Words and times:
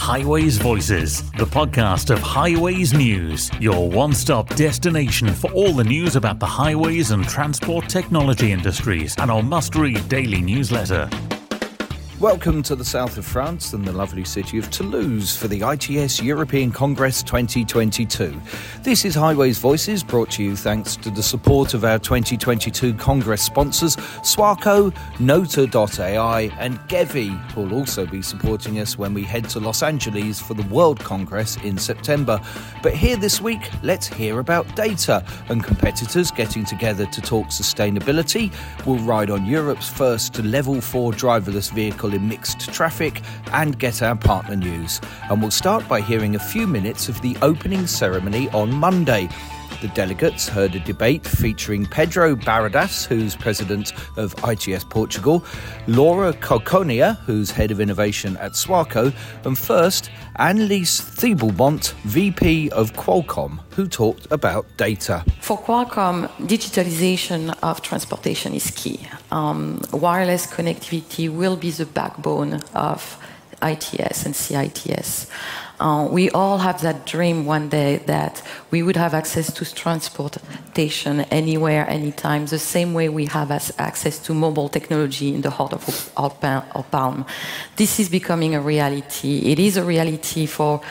Highways 0.00 0.56
Voices, 0.56 1.30
the 1.32 1.44
podcast 1.44 2.08
of 2.08 2.20
Highways 2.20 2.94
News, 2.94 3.50
your 3.60 3.88
one 3.88 4.14
stop 4.14 4.48
destination 4.56 5.28
for 5.28 5.52
all 5.52 5.74
the 5.74 5.84
news 5.84 6.16
about 6.16 6.40
the 6.40 6.46
highways 6.46 7.10
and 7.10 7.28
transport 7.28 7.86
technology 7.86 8.50
industries, 8.50 9.14
and 9.18 9.30
our 9.30 9.42
must 9.42 9.76
read 9.76 10.08
daily 10.08 10.40
newsletter. 10.40 11.08
Welcome 12.20 12.62
to 12.64 12.76
the 12.76 12.84
south 12.84 13.16
of 13.16 13.24
France 13.24 13.72
and 13.72 13.82
the 13.82 13.92
lovely 13.92 14.26
city 14.26 14.58
of 14.58 14.70
Toulouse 14.70 15.34
for 15.34 15.48
the 15.48 15.62
ITS 15.62 16.20
European 16.20 16.70
Congress 16.70 17.22
2022. 17.22 18.38
This 18.82 19.06
is 19.06 19.14
Highways 19.14 19.58
Voices 19.58 20.04
brought 20.04 20.30
to 20.32 20.42
you 20.42 20.54
thanks 20.54 20.96
to 20.96 21.10
the 21.10 21.22
support 21.22 21.72
of 21.72 21.82
our 21.82 21.98
2022 21.98 22.92
Congress 22.92 23.40
sponsors 23.40 23.96
Swarco, 23.96 24.94
Nota.ai, 25.18 26.42
and 26.58 26.78
GEWI, 26.88 27.52
who 27.52 27.62
will 27.62 27.72
also 27.72 28.04
be 28.04 28.20
supporting 28.20 28.80
us 28.80 28.98
when 28.98 29.14
we 29.14 29.22
head 29.22 29.48
to 29.48 29.58
Los 29.58 29.82
Angeles 29.82 30.38
for 30.38 30.52
the 30.52 30.64
World 30.64 31.00
Congress 31.00 31.56
in 31.64 31.78
September. 31.78 32.38
But 32.82 32.92
here 32.92 33.16
this 33.16 33.40
week, 33.40 33.70
let's 33.82 34.08
hear 34.08 34.40
about 34.40 34.76
data 34.76 35.24
and 35.48 35.64
competitors 35.64 36.30
getting 36.30 36.66
together 36.66 37.06
to 37.06 37.20
talk 37.22 37.46
sustainability. 37.46 38.52
We'll 38.84 38.98
ride 38.98 39.30
on 39.30 39.46
Europe's 39.46 39.88
first 39.88 40.38
level 40.44 40.82
4 40.82 41.12
driverless 41.12 41.72
vehicle 41.72 42.09
in 42.14 42.28
mixed 42.28 42.72
traffic 42.72 43.22
and 43.52 43.78
get 43.78 44.02
our 44.02 44.16
partner 44.16 44.56
news. 44.56 45.00
And 45.28 45.40
we'll 45.40 45.50
start 45.50 45.86
by 45.88 46.00
hearing 46.00 46.34
a 46.34 46.38
few 46.38 46.66
minutes 46.66 47.08
of 47.08 47.20
the 47.20 47.36
opening 47.42 47.86
ceremony 47.86 48.48
on 48.50 48.72
Monday. 48.72 49.28
The 49.80 49.88
delegates 49.88 50.46
heard 50.46 50.74
a 50.74 50.80
debate 50.80 51.26
featuring 51.26 51.86
Pedro 51.86 52.36
Barradas, 52.36 53.06
who's 53.06 53.34
president 53.34 53.94
of 54.18 54.34
ITS 54.46 54.84
Portugal, 54.84 55.42
Laura 55.86 56.34
Coconea, 56.34 57.16
who's 57.24 57.50
head 57.50 57.70
of 57.70 57.80
innovation 57.80 58.36
at 58.36 58.52
Swarco, 58.52 59.14
and 59.46 59.56
first, 59.56 60.10
Anne-Lise 60.36 61.00
Thieblemont, 61.00 61.92
VP 62.04 62.68
of 62.72 62.92
Qualcomm, 62.92 63.60
who 63.74 63.88
talked 63.88 64.26
about 64.30 64.66
data. 64.76 65.24
For 65.40 65.56
Qualcomm, 65.58 66.28
digitalization 66.46 67.56
of 67.62 67.80
transportation 67.80 68.52
is 68.52 68.70
key. 68.72 69.08
Um, 69.30 69.80
wireless 69.94 70.46
connectivity 70.46 71.34
will 71.34 71.56
be 71.56 71.70
the 71.70 71.86
backbone 71.86 72.60
of 72.74 73.16
ITS 73.62 74.26
and 74.26 74.34
CITS. 74.36 75.26
Uh, 75.80 76.06
we 76.10 76.28
all 76.32 76.58
have 76.58 76.82
that 76.82 77.06
dream 77.06 77.46
one 77.46 77.70
day 77.70 77.96
that 78.04 78.42
we 78.70 78.82
would 78.82 78.96
have 78.96 79.14
access 79.14 79.50
to 79.50 79.64
transportation 79.74 81.20
anywhere, 81.30 81.88
anytime, 81.88 82.44
the 82.44 82.58
same 82.58 82.92
way 82.92 83.08
we 83.08 83.24
have 83.24 83.50
access 83.78 84.18
to 84.18 84.34
mobile 84.34 84.68
technology 84.68 85.34
in 85.34 85.40
the 85.40 85.48
heart 85.48 85.72
of 85.72 86.12
our, 86.18 86.30
palm. 86.90 87.24
This 87.76 87.98
is 87.98 88.10
becoming 88.10 88.54
a 88.54 88.60
reality. 88.60 89.38
It 89.52 89.58
is 89.58 89.78
a 89.78 89.84
reality 89.84 90.44
for 90.44 90.82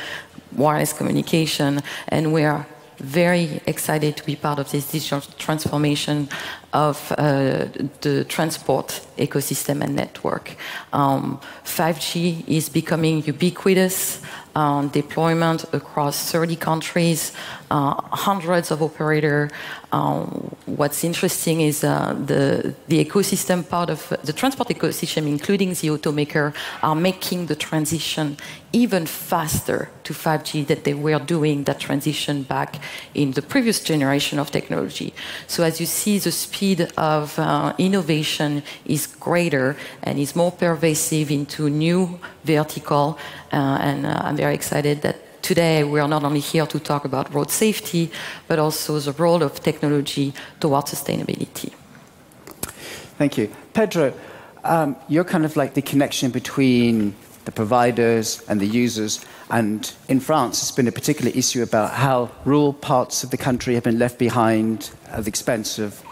wireless 0.55 0.91
communication, 0.91 1.81
and 2.07 2.33
we 2.33 2.43
are 2.43 2.65
very 2.97 3.61
excited 3.65 4.17
to 4.17 4.25
be 4.25 4.35
part 4.35 4.59
of 4.59 4.71
this 4.71 4.91
digital 4.91 5.21
transformation 5.37 6.27
of 6.73 7.11
uh, 7.17 7.65
the 8.01 8.25
transport 8.27 9.01
ecosystem 9.17 9.81
and 9.81 9.95
network. 9.95 10.55
Um, 10.93 11.39
5G 11.63 12.47
is 12.47 12.69
becoming 12.69 13.23
ubiquitous. 13.23 14.21
Um, 14.55 14.89
deployment 14.89 15.63
across 15.73 16.31
30 16.31 16.55
countries, 16.55 17.31
hundreds 17.69 18.71
of 18.71 18.81
operators. 18.81 19.51
Um, 19.91 20.55
what's 20.65 21.03
interesting 21.03 21.61
is 21.61 21.83
uh, 21.83 22.13
the, 22.13 22.75
the 22.87 23.03
ecosystem 23.03 23.67
part 23.67 23.89
of 23.89 24.13
the 24.23 24.33
transport 24.33 24.69
ecosystem, 24.69 25.27
including 25.27 25.69
the 25.69 25.87
automaker, 25.89 26.53
are 26.83 26.95
making 26.95 27.47
the 27.47 27.55
transition 27.55 28.37
even 28.71 29.05
faster 29.05 29.89
to 30.03 30.13
5G 30.13 30.67
that 30.67 30.83
they 30.83 30.93
were 30.93 31.19
doing 31.19 31.63
that 31.63 31.79
transition 31.79 32.43
back 32.43 32.79
in 33.15 33.31
the 33.31 33.41
previous 33.41 33.83
generation 33.83 34.37
of 34.37 34.51
technology. 34.51 35.13
So 35.47 35.63
as 35.63 35.79
you 35.79 35.87
see, 35.87 36.19
the 36.19 36.31
speed 36.31 36.91
of 36.97 37.37
uh, 37.39 37.73
innovation 37.77 38.63
is 38.85 39.07
greater 39.07 39.75
and 40.03 40.19
is 40.19 40.35
more 40.35 40.51
pervasive 40.51 41.31
into 41.31 41.69
new 41.69 42.19
vertical. 42.43 43.17
Uh, 43.51 43.77
and 43.81 44.05
uh, 44.05 44.21
I'm 44.23 44.35
very 44.35 44.53
excited 44.53 45.01
that 45.01 45.28
today 45.41 45.83
we 45.83 45.99
are 45.99 46.07
not 46.07 46.23
only 46.23 46.39
here 46.39 46.65
to 46.67 46.79
talk 46.79 47.05
about 47.05 47.33
road 47.33 47.51
safety, 47.51 48.11
but 48.47 48.59
also 48.59 48.99
the 48.99 49.13
role 49.13 49.43
of 49.43 49.61
technology 49.61 50.33
towards 50.59 50.93
sustainability. 50.93 51.73
Thank 53.17 53.37
you. 53.37 53.51
Pedro, 53.73 54.13
um, 54.63 54.95
you're 55.07 55.25
kind 55.25 55.45
of 55.45 55.55
like 55.55 55.73
the 55.73 55.81
connection 55.81 56.31
between 56.31 57.15
the 57.45 57.51
providers 57.51 58.43
and 58.47 58.59
the 58.59 58.65
users. 58.65 59.25
And 59.49 59.91
in 60.07 60.19
France, 60.19 60.61
it's 60.61 60.71
been 60.71 60.87
a 60.87 60.91
particular 60.91 61.31
issue 61.33 61.63
about 61.63 61.93
how 61.93 62.29
rural 62.45 62.73
parts 62.73 63.23
of 63.23 63.31
the 63.31 63.37
country 63.37 63.73
have 63.75 63.83
been 63.83 63.99
left 63.99 64.19
behind 64.19 64.91
at 65.07 65.23
the 65.23 65.29
expense 65.29 65.79
of, 65.79 66.03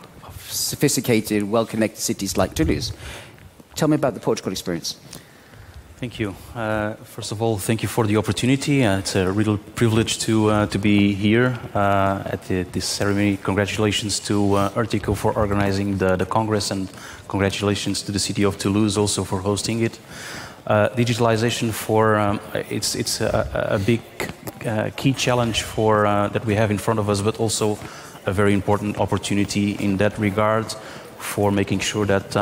sophisticated, 0.50 1.44
well 1.44 1.66
connected 1.66 2.00
cities 2.00 2.38
like 2.38 2.56
Toulouse. 2.56 2.94
Tell 3.76 3.88
me 3.88 3.96
about 3.96 4.14
the 4.14 4.20
Portugal 4.20 4.52
experience. 4.52 4.96
Thank 6.00 6.19
you. 6.19 6.35
Uh, 6.53 6.94
first 6.94 7.31
of 7.31 7.41
all, 7.41 7.58
thank 7.58 7.81
you 7.81 7.90
for 7.90 8.06
the 8.06 8.18
opportunity. 8.18 8.85
Uh, 8.85 9.00
it's 9.00 9.16
a 9.16 9.31
real 9.31 9.58
privilege 9.58 10.19
to, 10.19 10.52
uh, 10.52 10.68
to 10.68 10.78
be 10.78 11.13
here 11.13 11.58
uh, 11.74 12.22
at 12.24 12.44
the, 12.44 12.62
this 12.72 12.85
ceremony. 12.85 13.38
Congratulations 13.38 14.19
to 14.19 14.53
uh, 14.53 14.69
Ertico 14.75 15.18
for 15.18 15.34
organizing 15.34 15.97
the, 15.97 16.16
the 16.16 16.28
Congress, 16.28 16.69
and 16.69 16.88
congratulations 17.28 18.03
to 18.03 18.12
the 18.12 18.19
city 18.19 18.44
of 18.44 18.59
Toulouse 18.59 18.96
also 18.96 19.24
for 19.24 19.40
hosting 19.40 19.81
it. 19.81 19.97
Uh, 20.68 20.90
digitalization 20.90 21.74
for 21.74 22.18
um, 22.18 22.40
it's 22.69 22.94
it's 22.94 23.19
a, 23.19 23.50
a 23.72 23.80
big 23.80 24.02
uh, 24.68 24.91
key 24.97 25.13
challenge 25.13 25.63
for 25.63 26.03
that 26.03 26.46
we 26.46 26.53
have 26.53 26.69
in 26.69 26.78
front 26.78 27.00
of 27.00 27.09
us, 27.09 27.22
but 27.22 27.40
also 27.40 27.72
a 28.28 28.31
very 28.31 28.53
important 28.53 29.00
opportunity 29.00 29.72
in 29.84 29.97
that 29.97 30.16
regard 30.19 30.72
for 31.18 31.52
making 31.52 31.80
sure 31.80 32.06
that 32.06 32.36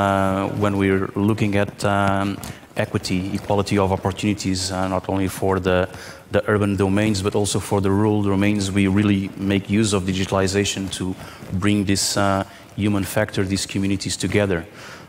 when 0.59 0.75
we're 0.75 1.07
looking 1.15 1.55
at 1.55 1.85
um, 1.85 2.37
equity, 2.77 3.33
equality 3.33 3.77
of 3.77 3.91
opportunities, 3.91 4.71
uh, 4.71 4.87
not 4.87 5.07
only 5.09 5.27
for 5.27 5.59
the, 5.59 5.89
the 6.31 6.43
urban 6.49 6.75
domains, 6.75 7.21
but 7.21 7.35
also 7.35 7.59
for 7.59 7.81
the 7.81 7.91
rural 7.91 8.23
domains, 8.23 8.71
we 8.71 8.87
really 8.87 9.29
make 9.37 9.69
use 9.69 9.93
of 9.93 10.03
digitalization 10.03 10.91
to 10.91 11.15
bring 11.53 11.85
this 11.85 12.17
uh, 12.17 12.43
human 12.75 13.03
factor, 13.03 13.43
these 13.43 13.65
communities 13.65 14.17
together. 14.17 14.65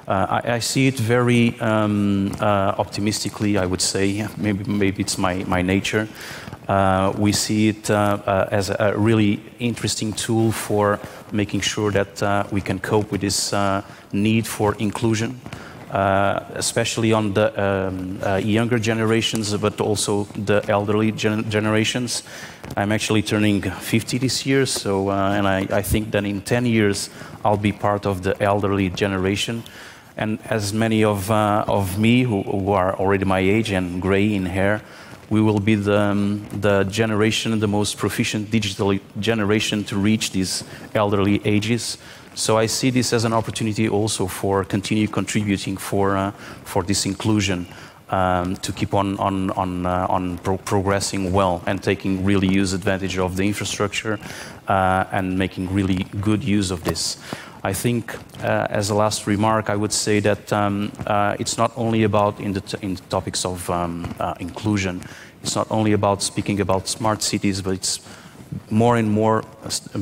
Uh, 0.06 0.40
I, 0.44 0.52
I, 0.54 0.58
see 0.60 0.86
it 0.86 0.94
very 0.94 1.58
um, 1.58 2.30
uh, 2.40 2.76
optimistically, 2.78 3.58
I 3.58 3.66
would 3.66 3.80
say. 3.80 4.24
Maybe, 4.36 4.62
maybe 4.70 5.02
it's 5.02 5.18
my, 5.18 5.42
my 5.48 5.62
nature. 5.62 6.06
Uh, 6.68 7.12
we 7.18 7.32
see 7.32 7.68
it 7.70 7.90
uh, 7.90 8.46
as 8.52 8.70
a 8.70 8.94
really 8.96 9.42
interesting 9.58 10.12
tool 10.12 10.52
for 10.52 11.00
making 11.32 11.60
sure 11.60 11.90
that 11.90 12.52
we 12.52 12.60
can 12.60 12.78
cope 12.78 13.10
with 13.10 13.20
this 13.20 13.52
need 14.12 14.46
for 14.46 14.76
inclusion. 14.76 15.40
Uh, 15.90 16.44
especially 16.54 17.12
on 17.12 17.32
the 17.32 17.46
um, 17.62 18.18
uh, 18.20 18.34
younger 18.34 18.76
generations, 18.76 19.56
but 19.56 19.80
also 19.80 20.24
the 20.34 20.60
elderly 20.68 21.12
gen 21.12 21.48
generations. 21.48 22.24
I'm 22.76 22.90
actually 22.90 23.22
turning 23.22 23.62
50 23.62 24.18
this 24.18 24.44
year, 24.44 24.66
so 24.66 25.10
uh, 25.10 25.30
and 25.30 25.46
I, 25.46 25.68
I, 25.70 25.82
think 25.82 26.10
that 26.10 26.24
in 26.24 26.40
10 26.40 26.66
years 26.66 27.08
I'll 27.44 27.56
be 27.56 27.70
part 27.70 28.04
of 28.04 28.24
the 28.24 28.34
elderly 28.42 28.88
generation. 28.88 29.62
And 30.16 30.40
as 30.46 30.72
many 30.72 31.04
of, 31.04 31.30
uh, 31.30 31.64
of 31.68 32.00
me 32.00 32.24
who, 32.24 32.42
who, 32.42 32.72
are 32.72 32.96
already 32.96 33.24
my 33.24 33.38
age 33.38 33.70
and 33.70 34.02
gray 34.02 34.34
in 34.34 34.46
hair, 34.46 34.82
we 35.30 35.40
will 35.40 35.60
be 35.60 35.74
the, 35.74 35.98
um, 35.98 36.46
the 36.60 36.84
generation, 36.84 37.58
the 37.58 37.66
most 37.66 37.98
proficient 37.98 38.50
digital 38.50 38.98
generation 39.18 39.84
to 39.84 39.96
reach 39.96 40.30
these 40.30 40.64
elderly 40.94 41.40
ages. 41.44 41.98
So 42.34 42.58
I 42.58 42.66
see 42.66 42.90
this 42.90 43.12
as 43.12 43.24
an 43.24 43.32
opportunity 43.32 43.88
also 43.88 44.26
for 44.26 44.64
continue 44.64 45.08
contributing 45.08 45.76
for, 45.76 46.16
uh, 46.16 46.30
for 46.64 46.82
this 46.82 47.06
inclusion. 47.06 47.66
Um, 48.08 48.54
to 48.58 48.72
keep 48.72 48.94
on 48.94 49.18
on 49.18 49.50
on, 49.50 49.84
uh, 49.84 50.06
on 50.08 50.38
pro 50.38 50.58
progressing 50.58 51.32
well 51.32 51.60
and 51.66 51.82
taking 51.82 52.24
really 52.24 52.46
use 52.46 52.72
advantage 52.72 53.18
of 53.18 53.34
the 53.34 53.42
infrastructure 53.42 54.20
uh, 54.68 55.06
and 55.10 55.36
making 55.36 55.74
really 55.74 56.06
good 56.20 56.44
use 56.44 56.70
of 56.70 56.84
this. 56.84 57.18
I 57.66 57.72
think, 57.72 58.14
uh, 58.44 58.68
as 58.70 58.90
a 58.90 58.94
last 58.94 59.26
remark, 59.26 59.70
I 59.70 59.74
would 59.74 59.92
say 59.92 60.20
that 60.20 60.52
um, 60.52 60.92
uh, 61.04 61.34
it's 61.40 61.58
not 61.58 61.72
only 61.76 62.04
about 62.04 62.38
in 62.38 62.52
the, 62.52 62.78
in 62.80 62.94
the 62.94 63.02
topics 63.08 63.44
of 63.44 63.68
um, 63.68 64.14
uh, 64.20 64.34
inclusion. 64.38 65.02
It's 65.46 65.54
not 65.54 65.70
only 65.70 65.92
about 65.92 66.22
speaking 66.24 66.60
about 66.60 66.88
smart 66.88 67.22
cities, 67.22 67.62
but 67.62 67.74
it's 67.74 68.00
more 68.68 68.96
and 68.96 69.08
more 69.08 69.44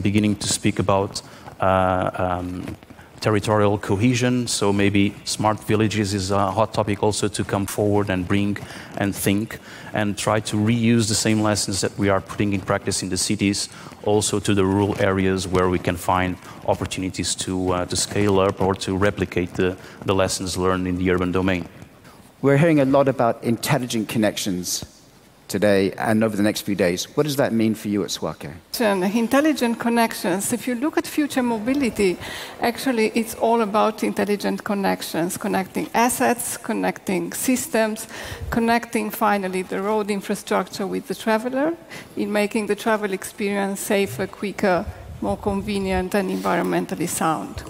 beginning 0.00 0.36
to 0.36 0.48
speak 0.48 0.78
about 0.78 1.20
uh, 1.60 2.10
um, 2.14 2.78
territorial 3.20 3.76
cohesion. 3.76 4.46
So 4.46 4.72
maybe 4.72 5.14
smart 5.24 5.62
villages 5.62 6.14
is 6.14 6.30
a 6.30 6.50
hot 6.50 6.72
topic 6.72 7.02
also 7.02 7.28
to 7.28 7.44
come 7.44 7.66
forward 7.66 8.08
and 8.08 8.26
bring 8.26 8.56
and 8.96 9.14
think 9.14 9.58
and 9.92 10.16
try 10.16 10.40
to 10.40 10.56
reuse 10.56 11.08
the 11.08 11.14
same 11.14 11.42
lessons 11.42 11.82
that 11.82 11.92
we 11.98 12.08
are 12.08 12.22
putting 12.22 12.54
in 12.54 12.62
practice 12.62 13.02
in 13.02 13.10
the 13.10 13.18
cities 13.18 13.68
also 14.04 14.40
to 14.40 14.54
the 14.54 14.64
rural 14.64 14.98
areas 14.98 15.46
where 15.46 15.68
we 15.68 15.78
can 15.78 15.98
find 15.98 16.38
opportunities 16.64 17.34
to, 17.34 17.70
uh, 17.70 17.84
to 17.84 17.96
scale 17.96 18.38
up 18.40 18.62
or 18.62 18.74
to 18.76 18.96
replicate 18.96 19.52
the, 19.52 19.76
the 20.06 20.14
lessons 20.14 20.56
learned 20.56 20.88
in 20.88 20.96
the 20.96 21.10
urban 21.10 21.32
domain. 21.32 21.68
We're 22.40 22.56
hearing 22.56 22.80
a 22.80 22.86
lot 22.86 23.08
about 23.08 23.44
intelligent 23.44 24.08
connections 24.08 24.86
today 25.48 25.92
and 25.92 26.24
over 26.24 26.36
the 26.36 26.42
next 26.42 26.62
few 26.62 26.74
days. 26.74 27.04
What 27.16 27.24
does 27.24 27.36
that 27.36 27.52
mean 27.52 27.74
for 27.74 27.88
you 27.88 28.02
at 28.04 28.10
Swarco? 28.10 28.52
Intelligent 28.80 29.78
connections. 29.78 30.52
If 30.52 30.66
you 30.66 30.74
look 30.74 30.96
at 30.96 31.06
future 31.06 31.42
mobility, 31.42 32.16
actually 32.60 33.12
it's 33.14 33.34
all 33.34 33.60
about 33.60 34.02
intelligent 34.02 34.64
connections, 34.64 35.36
connecting 35.36 35.88
assets, 35.94 36.56
connecting 36.56 37.32
systems, 37.32 38.08
connecting 38.50 39.10
finally 39.10 39.62
the 39.62 39.80
road 39.80 40.10
infrastructure 40.10 40.86
with 40.86 41.08
the 41.08 41.14
traveler 41.14 41.76
in 42.16 42.32
making 42.32 42.66
the 42.66 42.74
travel 42.74 43.12
experience 43.12 43.80
safer, 43.80 44.26
quicker, 44.26 44.84
more 45.20 45.36
convenient 45.36 46.14
and 46.14 46.30
environmentally 46.30 47.08
sound. 47.08 47.62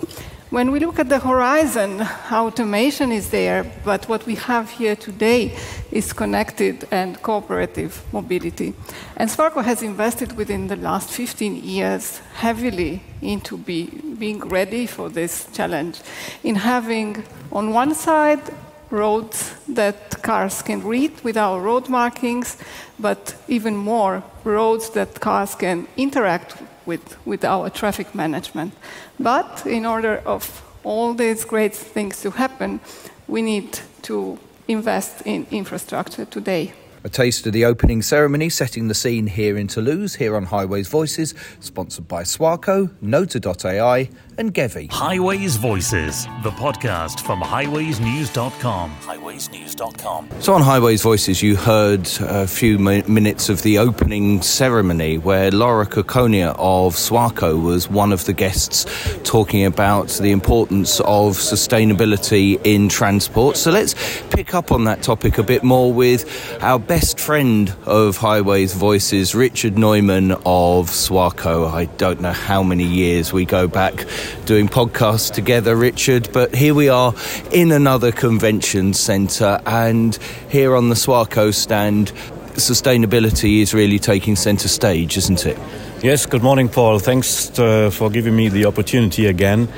When 0.55 0.71
we 0.71 0.79
look 0.79 1.01
at 1.01 1.09
the 1.09 1.19
horizon, 1.19 2.07
automation 2.31 3.11
is 3.11 3.31
there, 3.31 3.65
but 3.85 4.09
what 4.09 4.25
we 4.25 4.37
have 4.37 4.71
here 4.71 4.95
today 4.95 5.53
is 5.91 6.13
connected 6.13 6.87
and 6.93 7.21
cooperative 7.21 8.01
mobility. 8.13 8.73
And 9.17 9.29
Swarco 9.29 9.65
has 9.65 9.83
invested 9.83 10.37
within 10.37 10.69
the 10.69 10.77
last 10.77 11.11
15 11.11 11.57
years 11.57 12.21
heavily 12.35 13.03
into 13.21 13.57
be, 13.57 13.87
being 14.17 14.39
ready 14.49 14.87
for 14.87 15.09
this 15.09 15.49
challenge, 15.53 16.01
in 16.45 16.55
having 16.55 17.25
on 17.51 17.73
one 17.73 17.93
side 17.93 18.43
roads 18.91 19.55
that 19.67 20.23
cars 20.23 20.63
can 20.63 20.85
read 20.85 21.11
with 21.25 21.37
our 21.37 21.61
road 21.61 21.89
markings, 21.89 22.59
but 23.01 23.35
even 23.49 23.75
more 23.75 24.23
roads 24.45 24.91
that 24.91 25.19
cars 25.19 25.57
can 25.57 25.89
interact 25.97 26.55
with, 26.87 27.17
with 27.27 27.45
our 27.45 27.71
traffic 27.71 28.15
management. 28.15 28.75
But 29.19 29.67
in 29.67 29.87
order 29.87 30.23
of 30.27 30.63
all 30.85 31.15
these 31.15 31.45
great 31.45 31.75
things 31.75 32.21
to 32.23 32.31
happen, 32.31 32.81
we 33.27 33.43
need 33.43 33.79
to 34.03 34.39
invest 34.69 35.23
in 35.25 35.47
infrastructure 35.51 36.25
today. 36.25 36.73
A 37.07 37.11
taste 37.11 37.47
of 37.47 37.53
the 37.53 37.67
opening 37.67 38.01
ceremony 38.01 38.49
setting 38.49 38.89
the 38.89 38.95
scene 38.95 39.27
here 39.27 39.59
in 39.59 39.67
Toulouse, 39.67 40.15
here 40.15 40.35
on 40.35 40.45
Highways 40.45 40.89
Voices, 40.89 41.35
sponsored 41.61 42.09
by 42.09 42.23
Swarco, 42.23 42.91
Nota.ai, 43.03 44.09
and 44.39 44.53
GEWI. 44.55 44.91
Highways 44.91 45.57
Voices, 45.57 46.25
the 46.43 46.51
podcast 46.51 47.21
from 47.21 47.41
highwaysnews.com. 47.41 48.91
Highwaysnews.com. 49.01 50.29
So, 50.41 50.55
on 50.55 50.63
Highways 50.63 51.03
Voices, 51.03 51.43
you 51.43 51.57
heard 51.57 52.09
a 52.21 52.47
few 52.47 52.79
mi- 52.79 53.03
minutes 53.03 53.49
of 53.49 53.63
the 53.63 53.79
opening 53.79 54.43
ceremony 54.43 55.19
where 55.19 55.51
Laura 55.51 55.87
Coconea 55.87 56.55
of 56.59 56.95
Swarco 56.95 57.63
was 57.63 57.89
one 57.89 58.13
of 58.13 58.25
the 58.25 58.33
guests 58.33 58.87
talking 59.25 59.65
about 59.65 60.09
the 60.09 60.31
importance 60.31 61.01
of 61.01 61.37
sustainability 61.37 62.61
in 62.65 62.89
transport. 62.89 63.57
So, 63.57 63.71
let's 63.71 63.95
pick 64.31 64.55
up 64.55 64.73
on 64.73 64.85
that 64.85 65.03
topic 65.03 65.39
a 65.39 65.43
bit 65.43 65.63
more 65.63 65.93
with 65.93 66.59
our 66.63 66.79
best 66.79 67.21
friend 67.21 67.75
of 67.87 68.17
Highways 68.17 68.75
Voices, 68.75 69.35
Richard 69.35 69.79
Neumann 69.79 70.33
of 70.33 70.91
Swarco. 70.91 71.71
I 71.71 71.87
don't 71.97 72.21
know 72.21 72.33
how 72.33 72.63
many 72.63 72.85
years 72.85 73.33
we 73.33 73.45
go 73.45 73.67
back 73.69 74.07
doing 74.47 74.69
podcasts 74.69 75.33
together, 75.33 75.77
Richard, 75.77 76.29
but 76.33 76.55
here 76.55 76.75
we 76.75 76.89
are 76.89 77.15
in 77.53 77.73
another 77.73 78.13
convention 78.13 78.95
centre, 78.95 79.61
and 79.67 80.17
here 80.49 80.77
on 80.77 80.89
the 80.89 80.95
Swarco 80.95 81.53
stand, 81.53 82.13
sustainability 82.55 83.61
is 83.61 83.75
really 83.75 83.99
taking 83.99 84.37
centre 84.37 84.69
stage, 84.69 85.17
isn't 85.17 85.47
it? 85.47 85.59
Yes, 86.03 86.27
good 86.27 86.43
morning, 86.43 86.69
Paul. 86.69 86.99
Thanks 86.99 87.59
uh, 87.59 87.91
for 87.91 88.11
giving 88.11 88.37
me 88.37 88.49
the 88.49 88.67
opportunity 88.67 89.27
again. 89.27 89.69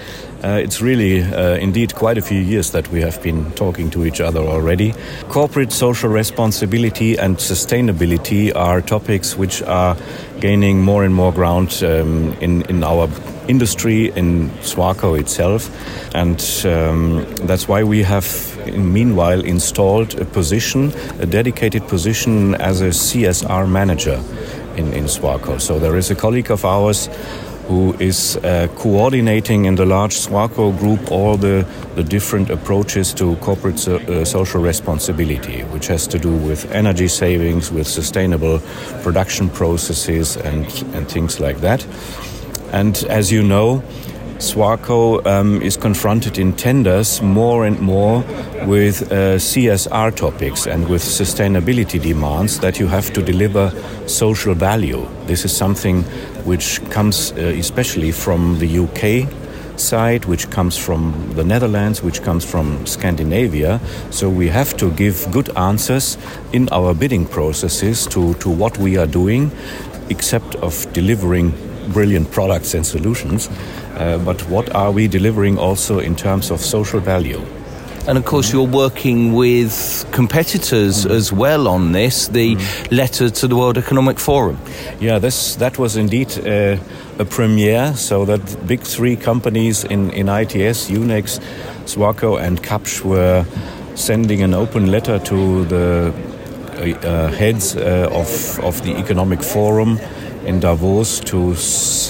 Uh, 0.42 0.60
it's 0.62 0.80
really 0.80 1.22
uh, 1.22 1.56
indeed 1.56 1.94
quite 1.94 2.18
a 2.18 2.22
few 2.22 2.40
years 2.40 2.70
that 2.72 2.88
we 2.90 3.00
have 3.00 3.22
been 3.22 3.50
talking 3.52 3.90
to 3.90 4.04
each 4.04 4.20
other 4.20 4.40
already. 4.40 4.92
Corporate 5.28 5.72
social 5.72 6.10
responsibility 6.10 7.16
and 7.16 7.36
sustainability 7.36 8.54
are 8.54 8.80
topics 8.82 9.36
which 9.36 9.62
are 9.62 9.96
gaining 10.40 10.82
more 10.82 11.04
and 11.04 11.14
more 11.14 11.32
ground 11.32 11.82
um, 11.82 12.32
in, 12.40 12.62
in 12.62 12.84
our 12.84 13.08
industry, 13.48 14.10
in 14.16 14.50
Swarco 14.62 15.18
itself. 15.18 15.70
And 16.14 16.40
um, 16.64 17.26
that's 17.46 17.68
why 17.68 17.82
we 17.82 18.02
have, 18.02 18.26
meanwhile, 18.76 19.44
installed 19.44 20.18
a 20.20 20.24
position, 20.24 20.92
a 21.20 21.26
dedicated 21.26 21.86
position 21.88 22.54
as 22.56 22.80
a 22.80 22.88
CSR 22.88 23.68
manager 23.68 24.22
in, 24.76 24.92
in 24.92 25.04
Swarco. 25.04 25.60
So 25.60 25.78
there 25.78 25.96
is 25.96 26.10
a 26.10 26.14
colleague 26.14 26.50
of 26.50 26.64
ours 26.64 27.08
who 27.68 27.94
is 27.98 28.36
uh, 28.36 28.68
coordinating 28.76 29.64
in 29.64 29.74
the 29.74 29.84
large 29.84 30.14
Swarco 30.14 30.76
group 30.78 31.10
all 31.10 31.36
the, 31.36 31.66
the 31.96 32.04
different 32.04 32.48
approaches 32.48 33.12
to 33.14 33.34
corporate 33.36 33.78
so, 33.78 33.96
uh, 33.96 34.24
social 34.24 34.62
responsibility, 34.62 35.62
which 35.64 35.88
has 35.88 36.06
to 36.06 36.18
do 36.18 36.30
with 36.30 36.70
energy 36.70 37.08
savings, 37.08 37.72
with 37.72 37.88
sustainable 37.88 38.60
production 39.02 39.50
processes, 39.50 40.36
and, 40.36 40.64
and 40.94 41.08
things 41.08 41.40
like 41.40 41.58
that. 41.58 41.84
And 42.72 42.96
as 43.08 43.30
you 43.30 43.42
know, 43.42 43.82
Swarco 44.38 45.24
um, 45.26 45.62
is 45.62 45.78
confronted 45.78 46.38
in 46.38 46.52
tenders 46.52 47.22
more 47.22 47.64
and 47.64 47.80
more 47.80 48.18
with 48.66 49.10
uh, 49.10 49.38
CSR 49.38 50.14
topics 50.14 50.66
and 50.66 50.86
with 50.88 51.02
sustainability 51.02 52.00
demands 52.00 52.60
that 52.60 52.78
you 52.78 52.86
have 52.86 53.12
to 53.14 53.22
deliver 53.22 53.72
social 54.06 54.54
value. 54.54 55.08
This 55.24 55.46
is 55.46 55.56
something 55.56 56.02
which 56.44 56.82
comes 56.90 57.32
uh, 57.32 57.36
especially 57.36 58.12
from 58.12 58.58
the 58.58 58.78
UK 58.78 59.26
side, 59.78 60.26
which 60.26 60.50
comes 60.50 60.76
from 60.76 61.32
the 61.34 61.44
Netherlands, 61.44 62.02
which 62.02 62.22
comes 62.22 62.44
from 62.44 62.86
Scandinavia. 62.86 63.80
So 64.10 64.28
we 64.28 64.48
have 64.48 64.76
to 64.76 64.90
give 64.92 65.30
good 65.30 65.48
answers 65.56 66.18
in 66.52 66.68
our 66.70 66.94
bidding 66.94 67.26
processes 67.26 68.06
to, 68.08 68.34
to 68.34 68.50
what 68.50 68.76
we 68.78 68.98
are 68.98 69.06
doing, 69.06 69.50
except 70.10 70.56
of 70.56 70.92
delivering 70.92 71.52
brilliant 71.92 72.30
products 72.30 72.74
and 72.74 72.86
solutions. 72.86 73.48
Uh, 73.96 74.18
but 74.24 74.40
what 74.48 74.74
are 74.74 74.92
we 74.92 75.08
delivering 75.08 75.58
also 75.58 75.98
in 75.98 76.14
terms 76.14 76.50
of 76.50 76.60
social 76.60 77.00
value? 77.00 77.40
And 78.08 78.16
of 78.16 78.24
course, 78.24 78.52
you're 78.52 78.62
working 78.62 79.32
with 79.32 80.06
competitors 80.12 81.06
as 81.06 81.32
well 81.32 81.66
on 81.66 81.90
this, 81.90 82.28
the 82.28 82.54
letter 82.92 83.30
to 83.30 83.48
the 83.48 83.56
World 83.56 83.78
Economic 83.78 84.20
Forum. 84.20 84.58
Yeah, 85.00 85.18
this 85.18 85.56
that 85.56 85.76
was 85.76 85.96
indeed 85.96 86.38
uh, 86.38 86.76
a 87.18 87.24
premiere. 87.24 87.94
So 87.96 88.24
that 88.24 88.64
big 88.64 88.82
three 88.82 89.16
companies 89.16 89.82
in, 89.82 90.12
in 90.12 90.28
ITS, 90.28 90.88
Yunex, 90.88 91.40
Swarco, 91.86 92.40
and 92.40 92.62
Kapsch 92.62 93.02
were 93.04 93.44
sending 93.96 94.40
an 94.42 94.54
open 94.54 94.92
letter 94.92 95.18
to 95.18 95.64
the 95.64 96.14
uh, 96.76 96.80
uh, 96.80 97.28
heads 97.32 97.74
uh, 97.74 98.08
of, 98.12 98.60
of 98.60 98.82
the 98.84 98.94
Economic 98.96 99.42
Forum 99.42 99.98
in 100.46 100.60
Davos 100.60 101.20
to, 101.20 101.48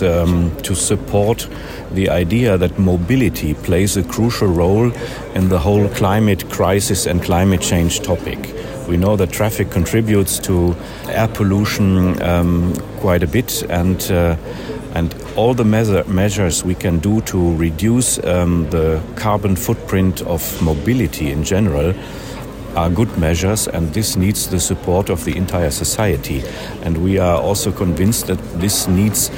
um, 0.06 0.54
to 0.62 0.74
support 0.74 1.48
the 1.92 2.10
idea 2.10 2.58
that 2.58 2.78
mobility 2.78 3.54
plays 3.54 3.96
a 3.96 4.04
crucial 4.04 4.48
role 4.48 4.92
in 5.34 5.48
the 5.48 5.58
whole 5.58 5.88
climate 5.88 6.48
crisis 6.50 7.06
and 7.06 7.22
climate 7.22 7.62
change 7.62 8.00
topic. 8.00 8.38
We 8.86 8.96
know 8.96 9.16
that 9.16 9.30
traffic 9.30 9.70
contributes 9.70 10.38
to 10.40 10.76
air 11.08 11.28
pollution 11.28 12.22
um, 12.22 12.74
quite 13.00 13.22
a 13.22 13.26
bit, 13.26 13.62
and 13.68 14.00
uh, 14.12 14.36
and 14.94 15.14
all 15.36 15.54
the 15.54 15.64
measure, 15.64 16.04
measures 16.04 16.64
we 16.64 16.74
can 16.74 17.00
do 17.00 17.20
to 17.22 17.56
reduce 17.56 18.18
um, 18.24 18.70
the 18.70 19.02
carbon 19.16 19.56
footprint 19.56 20.22
of 20.22 20.62
mobility 20.62 21.30
in 21.32 21.42
general 21.42 21.92
are 22.76 22.90
good 22.90 23.16
measures, 23.18 23.66
and 23.66 23.92
this 23.92 24.16
needs 24.16 24.48
the 24.48 24.60
support 24.60 25.08
of 25.08 25.24
the 25.24 25.36
entire 25.36 25.70
society. 25.70 26.42
And 26.82 27.02
we 27.02 27.18
are 27.18 27.40
also 27.40 27.72
convinced 27.72 28.26
that 28.26 28.38
this 28.60 28.86
needs 28.86 29.30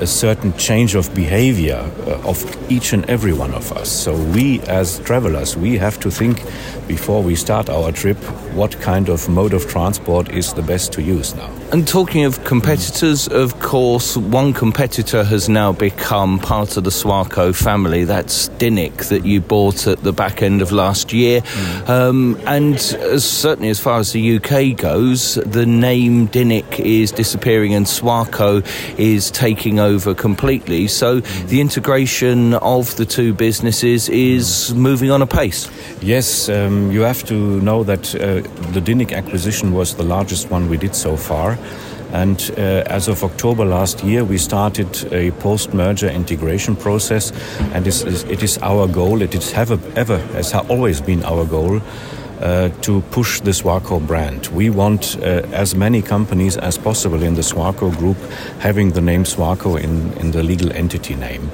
a 0.00 0.06
certain 0.06 0.52
change 0.56 0.94
of 0.94 1.14
behavior 1.14 1.78
uh, 2.06 2.28
of 2.28 2.44
each 2.70 2.92
and 2.92 3.08
every 3.08 3.32
one 3.32 3.54
of 3.54 3.72
us. 3.72 3.90
So 3.90 4.14
we, 4.14 4.60
as 4.62 4.98
travelers, 5.00 5.56
we 5.56 5.78
have 5.78 6.00
to 6.00 6.10
think 6.10 6.42
before 6.88 7.22
we 7.22 7.36
start 7.36 7.68
our 7.68 7.92
trip 7.92 8.16
what 8.54 8.80
kind 8.80 9.08
of 9.08 9.28
mode 9.28 9.54
of 9.54 9.68
transport 9.68 10.30
is 10.30 10.52
the 10.52 10.62
best 10.62 10.92
to 10.94 11.02
use 11.02 11.34
now. 11.34 11.50
And 11.74 11.88
talking 11.88 12.24
of 12.24 12.44
competitors, 12.44 13.26
of 13.26 13.58
course, 13.58 14.16
one 14.16 14.52
competitor 14.52 15.24
has 15.24 15.48
now 15.48 15.72
become 15.72 16.38
part 16.38 16.76
of 16.76 16.84
the 16.84 16.90
Swarco 16.90 17.52
family. 17.52 18.04
That's 18.04 18.48
Dynniq 18.50 19.08
that 19.08 19.26
you 19.26 19.40
bought 19.40 19.88
at 19.88 20.04
the 20.04 20.12
back 20.12 20.40
end 20.40 20.62
of 20.62 20.70
last 20.70 21.12
year. 21.12 21.40
Mm. 21.40 21.88
Um, 21.88 22.40
and 22.46 22.76
as, 22.76 23.28
certainly 23.28 23.70
as 23.70 23.80
far 23.80 23.98
as 23.98 24.12
the 24.12 24.36
UK 24.36 24.76
goes, 24.76 25.34
the 25.34 25.66
name 25.66 26.28
Dynniq 26.28 26.78
is 26.78 27.10
disappearing 27.10 27.74
and 27.74 27.86
Swarco 27.86 28.64
is 28.96 29.32
taking 29.32 29.80
over 29.80 30.14
completely. 30.14 30.86
So 30.86 31.22
mm. 31.22 31.48
the 31.48 31.60
integration 31.60 32.54
of 32.54 32.94
the 32.94 33.04
two 33.04 33.34
businesses 33.34 34.08
is 34.08 34.72
moving 34.74 35.10
on 35.10 35.22
apace. 35.22 35.68
Yes, 36.00 36.48
um, 36.48 36.92
you 36.92 37.00
have 37.00 37.24
to 37.24 37.60
know 37.62 37.82
that 37.82 38.14
uh, 38.14 38.42
the 38.70 38.80
Dynniq 38.80 39.12
acquisition 39.12 39.72
was 39.72 39.96
the 39.96 40.04
largest 40.04 40.52
one 40.52 40.68
we 40.68 40.76
did 40.76 40.94
so 40.94 41.16
far. 41.16 41.58
And 42.12 42.38
uh, 42.56 42.84
as 42.86 43.08
of 43.08 43.24
October 43.24 43.64
last 43.64 44.04
year, 44.04 44.24
we 44.24 44.38
started 44.38 45.12
a 45.12 45.32
post-merger 45.32 46.08
integration 46.08 46.76
process, 46.76 47.32
and 47.72 47.86
it 47.86 48.06
is, 48.06 48.22
it 48.24 48.42
is 48.42 48.58
our 48.58 48.86
goal. 48.86 49.20
It 49.20 49.34
is 49.34 49.52
ever, 49.54 49.76
has 50.34 50.54
always 50.54 51.00
been 51.00 51.24
our 51.24 51.44
goal 51.44 51.80
uh, 52.40 52.68
to 52.82 53.00
push 53.10 53.40
the 53.40 53.50
Swarco 53.52 54.04
brand. 54.06 54.46
We 54.48 54.70
want 54.70 55.16
uh, 55.18 55.42
as 55.52 55.74
many 55.74 56.02
companies 56.02 56.56
as 56.56 56.78
possible 56.78 57.22
in 57.22 57.34
the 57.34 57.42
Swarco 57.42 57.96
group 57.96 58.16
having 58.60 58.92
the 58.92 59.00
name 59.00 59.24
Swarco 59.24 59.76
in, 59.80 60.12
in 60.18 60.30
the 60.30 60.42
legal 60.42 60.72
entity 60.72 61.14
name. 61.14 61.50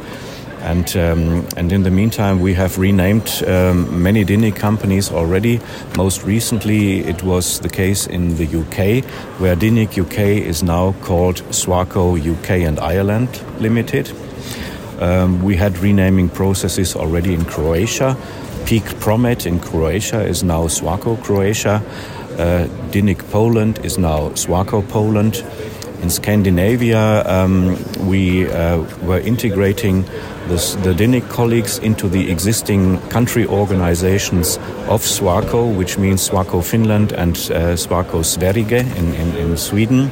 And, 0.62 0.94
um, 0.96 1.46
and 1.56 1.72
in 1.72 1.82
the 1.82 1.90
meantime, 1.90 2.40
we 2.40 2.54
have 2.54 2.78
renamed 2.78 3.42
um, 3.46 4.02
many 4.02 4.24
Dynniq 4.24 4.56
companies 4.56 5.10
already. 5.10 5.60
Most 5.96 6.22
recently, 6.24 7.00
it 7.00 7.22
was 7.22 7.60
the 7.60 7.68
case 7.68 8.06
in 8.06 8.36
the 8.36 8.44
UK, 8.44 9.04
where 9.40 9.56
Dynniq 9.56 9.98
UK 9.98 10.44
is 10.46 10.62
now 10.62 10.92
called 11.00 11.36
Swarco 11.50 12.18
UK 12.18 12.50
and 12.66 12.78
Ireland 12.78 13.42
Limited. 13.58 14.12
Um, 15.00 15.42
we 15.42 15.56
had 15.56 15.78
renaming 15.78 16.28
processes 16.28 16.94
already 16.94 17.32
in 17.32 17.46
Croatia. 17.46 18.16
Peek 18.66 18.84
Promet 19.00 19.46
in 19.46 19.58
Croatia 19.58 20.22
is 20.22 20.44
now 20.44 20.68
Swarco 20.68 21.16
Croatia. 21.24 21.82
Uh, 22.32 22.68
Dynniq 22.90 23.30
Poland 23.30 23.84
is 23.84 23.96
now 23.96 24.28
Swarco 24.30 24.86
Poland. 24.86 25.42
In 26.02 26.10
Scandinavia, 26.10 27.26
um, 27.26 27.76
we 28.06 28.50
uh, 28.50 28.78
were 29.02 29.20
integrating 29.20 30.04
this, 30.48 30.74
the 30.76 30.92
Dynniq 30.92 31.28
colleagues 31.28 31.78
into 31.78 32.08
the 32.08 32.30
existing 32.30 33.00
country 33.08 33.46
organizations 33.46 34.56
of 34.88 35.02
Swarco, 35.02 35.76
which 35.76 35.98
means 35.98 36.28
Swarco 36.28 36.62
Finland 36.64 37.12
and 37.12 37.36
uh, 37.36 37.76
Swarco 37.76 38.24
Sverige 38.24 38.72
in, 38.72 39.14
in, 39.14 39.36
in 39.36 39.56
Sweden. 39.56 40.10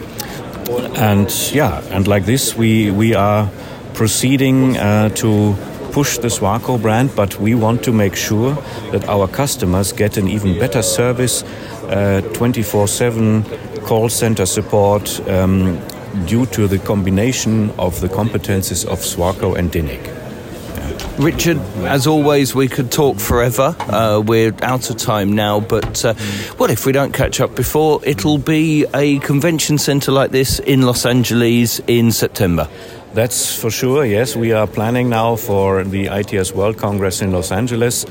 And 0.97 1.31
yeah, 1.53 1.83
and 1.91 2.07
like 2.07 2.25
this, 2.25 2.57
we, 2.57 2.91
we 2.91 3.15
are 3.15 3.51
proceeding 3.95 4.77
uh, 4.77 5.09
to 5.11 5.57
push 5.93 6.19
the 6.19 6.29
Swarco 6.29 6.81
brand, 6.81 7.11
but 7.17 7.41
we 7.41 7.55
want 7.55 7.83
to 7.85 7.93
make 7.93 8.15
sure 8.15 8.55
that 8.93 9.09
our 9.09 9.27
customers 9.27 9.93
get 9.93 10.17
an 10.17 10.29
even 10.29 10.59
better 10.59 10.83
service, 10.83 11.43
24 12.35 12.83
uh, 12.83 12.87
7 12.87 13.45
call 13.81 14.09
center 14.09 14.45
support 14.47 15.21
um, 15.29 15.81
due 16.27 16.47
to 16.47 16.67
the 16.67 16.79
combination 16.79 17.71
of 17.79 18.01
the 18.01 18.09
competences 18.09 18.85
of 18.87 19.01
Swarco 19.01 19.57
and 19.57 19.71
Dynniq. 19.71 20.19
Richard, 21.19 21.59
as 21.85 22.07
always, 22.07 22.55
we 22.55 22.69
could 22.69 22.93
talk 22.93 23.19
forever. 23.19 23.75
Uh, 23.81 24.23
we're 24.25 24.55
out 24.63 24.89
of 24.89 24.97
time 24.99 25.33
now, 25.33 25.59
but 25.59 26.05
uh, 26.05 26.15
what 26.59 26.71
if 26.71 26.87
we 26.87 26.93
don't 26.93 27.13
catch 27.13 27.41
up 27.41 27.57
before? 27.57 28.01
It'll 28.05 28.39
be 28.39 28.87
a 28.95 29.19
convention 29.19 29.79
centre 29.79 30.13
like 30.13 30.31
this 30.31 30.61
in 30.61 30.83
Los 30.83 31.05
Angeles 31.05 31.81
in 31.89 32.13
September. 32.13 32.69
That's 33.15 33.53
for 33.53 33.71
sure, 33.71 34.05
yes. 34.05 34.37
We 34.37 34.53
are 34.53 34.67
planning 34.67 35.09
now 35.09 35.35
for 35.35 35.83
the 35.83 36.07
ITS 36.07 36.53
World 36.53 36.79
Congress 36.79 37.21
in 37.21 37.33
Los 37.33 37.51
Angeles, 37.51 38.07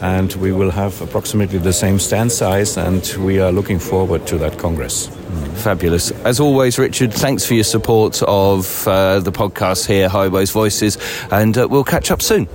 and 0.00 0.32
we 0.34 0.52
will 0.52 0.70
have 0.70 1.02
approximately 1.02 1.58
the 1.58 1.72
same 1.74 1.98
stand 1.98 2.32
size, 2.32 2.78
and 2.78 3.06
we 3.18 3.38
are 3.38 3.52
looking 3.52 3.78
forward 3.78 4.26
to 4.28 4.38
that 4.38 4.58
Congress. 4.58 5.10
Fabulous. 5.56 6.10
As 6.24 6.40
always, 6.40 6.78
Richard, 6.78 7.12
thanks 7.12 7.44
for 7.44 7.54
your 7.54 7.64
support 7.64 8.22
of 8.22 8.86
uh, 8.86 9.20
the 9.20 9.32
podcast 9.32 9.86
here, 9.86 10.08
Highways 10.08 10.50
Voices, 10.50 10.98
and 11.30 11.56
uh, 11.58 11.66
we'll 11.68 11.84
catch 11.84 12.10
up 12.10 12.22
soon. 12.22 12.46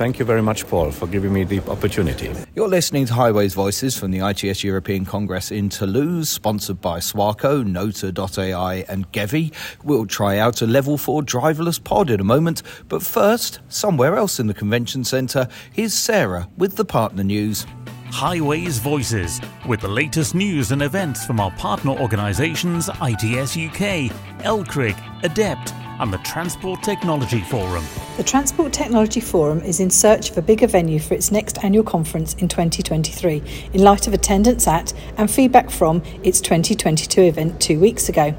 Thank 0.00 0.18
you 0.18 0.24
very 0.24 0.40
much, 0.40 0.66
Paul, 0.66 0.92
for 0.92 1.06
giving 1.06 1.30
me 1.30 1.44
the 1.44 1.60
opportunity. 1.68 2.32
You're 2.54 2.68
listening 2.68 3.04
to 3.04 3.12
Highways 3.12 3.52
Voices 3.52 3.98
from 3.98 4.12
the 4.12 4.26
ITS 4.26 4.64
European 4.64 5.04
Congress 5.04 5.50
in 5.50 5.68
Toulouse, 5.68 6.30
sponsored 6.30 6.80
by 6.80 7.00
Swarco, 7.00 7.62
Nota.ai, 7.66 8.86
and 8.88 9.12
GEWI. 9.12 9.52
We'll 9.84 10.06
try 10.06 10.38
out 10.38 10.62
a 10.62 10.66
level 10.66 10.96
4 10.96 11.20
driverless 11.20 11.84
pod 11.84 12.08
in 12.08 12.18
a 12.18 12.24
moment, 12.24 12.62
but 12.88 13.02
first, 13.02 13.60
somewhere 13.68 14.16
else 14.16 14.40
in 14.40 14.46
the 14.46 14.54
convention 14.54 15.04
centre, 15.04 15.46
here's 15.70 15.92
Sarah 15.92 16.48
with 16.56 16.76
the 16.76 16.86
partner 16.86 17.22
news. 17.22 17.66
Highways 18.12 18.78
Voices, 18.78 19.40
with 19.66 19.80
the 19.80 19.88
latest 19.88 20.34
news 20.34 20.72
and 20.72 20.82
events 20.82 21.24
from 21.24 21.38
our 21.40 21.50
partner 21.52 21.92
organisations 21.92 22.88
ITS 22.88 23.56
UK, 23.56 24.10
LCRIG, 24.42 24.96
ADEPT, 25.22 25.72
and 26.00 26.12
the 26.12 26.18
Transport 26.18 26.82
Technology 26.82 27.40
Forum. 27.40 27.84
The 28.16 28.24
Transport 28.24 28.72
Technology 28.72 29.20
Forum 29.20 29.60
is 29.60 29.80
in 29.80 29.90
search 29.90 30.30
of 30.30 30.38
a 30.38 30.42
bigger 30.42 30.66
venue 30.66 30.98
for 30.98 31.14
its 31.14 31.30
next 31.30 31.62
annual 31.62 31.84
conference 31.84 32.34
in 32.34 32.48
2023, 32.48 33.42
in 33.72 33.82
light 33.82 34.06
of 34.06 34.12
attendance 34.12 34.66
at 34.66 34.92
and 35.16 35.30
feedback 35.30 35.70
from 35.70 36.02
its 36.22 36.40
2022 36.40 37.22
event 37.22 37.60
two 37.60 37.78
weeks 37.78 38.08
ago. 38.08 38.34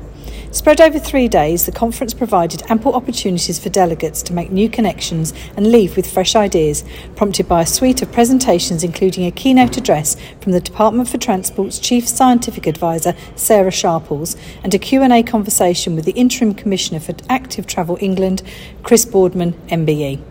Spread 0.52 0.82
over 0.82 1.00
three 1.00 1.30
days, 1.30 1.66
the 1.66 1.72
conference 1.72 2.14
provided 2.14 2.62
ample 2.70 2.94
opportunities 2.94 3.58
for 3.58 3.70
delegates 3.70 4.22
to 4.24 4.34
make 4.34 4.52
new 4.52 4.70
connections 4.70 5.34
and 5.56 5.72
leave 5.72 5.96
with 5.96 6.12
fresh 6.12 6.36
ideas, 6.36 6.84
prompted 7.16 7.48
by 7.48 7.62
a 7.62 7.66
suite 7.66 8.02
of 8.02 8.12
presentations 8.12 8.84
including 8.84 9.26
a 9.26 9.32
keynote 9.32 9.78
address 9.78 10.18
from 10.42 10.52
the 10.52 10.60
Department 10.60 11.08
for 11.08 11.18
Transport's 11.18 11.80
Chief 11.80 12.06
Scientific 12.06 12.68
Advisor, 12.68 13.16
Sarah 13.38 13.72
Sharples, 13.72 14.36
and 14.62 14.74
a 14.74 14.80
Q&A 14.80 15.24
conversation 15.24 15.96
with 15.96 16.04
the 16.04 16.12
Interim 16.12 16.54
Commissioner 16.54 17.00
for 17.00 17.16
Active 17.30 17.66
Travel 17.66 17.98
England, 18.02 18.44
Chris 18.84 19.06
Boardman, 19.06 19.54
MBE. 19.70 20.31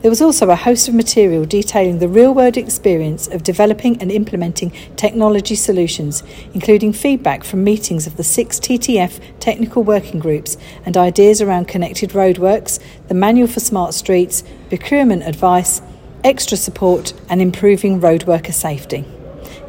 There 0.00 0.12
was 0.12 0.22
also 0.22 0.48
a 0.48 0.54
host 0.54 0.86
of 0.86 0.94
material 0.94 1.44
detailing 1.44 1.98
the 1.98 2.06
real 2.06 2.32
world 2.32 2.56
experience 2.56 3.26
of 3.26 3.42
developing 3.42 4.00
and 4.00 4.12
implementing 4.12 4.70
technology 4.94 5.56
solutions, 5.56 6.22
including 6.54 6.92
feedback 6.92 7.42
from 7.42 7.64
meetings 7.64 8.06
of 8.06 8.16
the 8.16 8.22
six 8.22 8.60
TTF 8.60 9.20
technical 9.40 9.82
working 9.82 10.20
groups 10.20 10.56
and 10.86 10.96
ideas 10.96 11.42
around 11.42 11.66
connected 11.66 12.10
roadworks, 12.10 12.78
the 13.08 13.14
manual 13.14 13.48
for 13.48 13.58
smart 13.58 13.92
streets, 13.92 14.44
procurement 14.68 15.24
advice, 15.24 15.82
extra 16.22 16.56
support, 16.56 17.12
and 17.28 17.42
improving 17.42 17.98
road 17.98 18.22
worker 18.22 18.52
safety. 18.52 19.04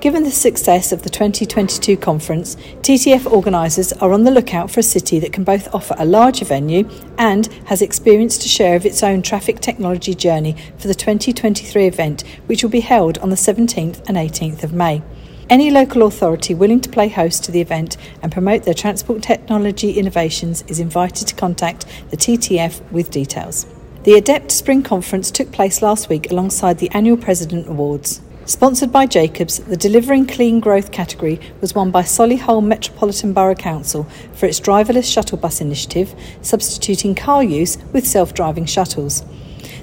Given 0.01 0.24
the 0.24 0.32
success 0.32 0.94
of 0.94 1.03
the 1.03 1.10
2022 1.10 1.98
conference, 1.98 2.56
TTF 2.84 3.29
organisers 3.29 3.91
are 3.94 4.13
on 4.13 4.24
the 4.24 4.32
lookout 4.32 4.72
for 4.72 4.79
a 4.79 4.84
city 4.84 5.20
that 5.20 5.34
can 5.34 5.44
both 5.44 5.75
offer 5.75 5.94
a 5.98 6.06
larger 6.06 6.46
venue 6.46 6.89
and 7.18 7.48
has 7.65 7.82
experienced 7.82 8.46
a 8.46 8.48
share 8.48 8.77
of 8.77 8.86
its 8.86 9.03
own 9.03 9.22
traffic 9.22 9.60
technology 9.60 10.15
journey 10.15 10.56
for 10.77 10.88
the 10.88 10.96
2023 10.96 11.86
event, 11.86 12.24
which 12.46 12.63
will 12.63 12.70
be 12.70 12.79
held 12.79 13.18
on 13.18 13.29
the 13.29 13.36
17th 13.36 14.08
and 14.08 14.15
18th 14.15 14.63
of 14.63 14.72
May. 14.72 15.01
Any 15.50 15.70
local 15.70 16.03
authority 16.03 16.56
willing 16.56 16.79
to 16.79 16.89
play 16.89 17.10
host 17.10 17.44
to 17.44 17.51
the 17.51 17.60
event 17.60 17.98
and 18.24 18.32
promote 18.32 18.63
their 18.63 18.74
transport 18.74 19.22
technology 19.22 20.00
innovations 20.00 20.63
is 20.70 20.79
invited 20.79 21.27
to 21.27 21.36
contact 21.36 21.86
the 22.10 22.15
TTF 22.15 22.89
with 22.89 23.12
details. 23.12 23.65
The 24.03 24.13
ADEPT 24.13 24.51
Spring 24.51 24.82
Conference 24.82 25.29
took 25.29 25.51
place 25.51 25.82
last 25.82 26.08
week 26.08 26.32
alongside 26.32 26.77
the 26.77 26.89
annual 26.91 27.18
President 27.18 27.68
Awards. 27.68 28.22
Sponsored 28.50 28.91
by 28.91 29.06
Jacobs, 29.06 29.60
the 29.60 29.77
Delivering 29.77 30.25
Clean 30.25 30.60
Growth 30.60 30.91
category 30.91 31.39
was 31.62 31.75
won 31.75 31.91
by 31.91 32.01
Solihull 32.01 32.65
Metropolitan 32.65 33.32
Borough 33.32 33.53
Council 33.53 34.06
for 34.34 34.48
its 34.48 34.60
driverless 34.60 35.06
shuttle 35.06 35.38
bus 35.38 35.62
initiative, 35.62 36.15
substituting 36.41 37.13
car 37.13 37.44
use 37.44 37.77
with 37.94 38.08
self 38.08 38.34
driving 38.34 38.65
shuttles. 38.65 39.24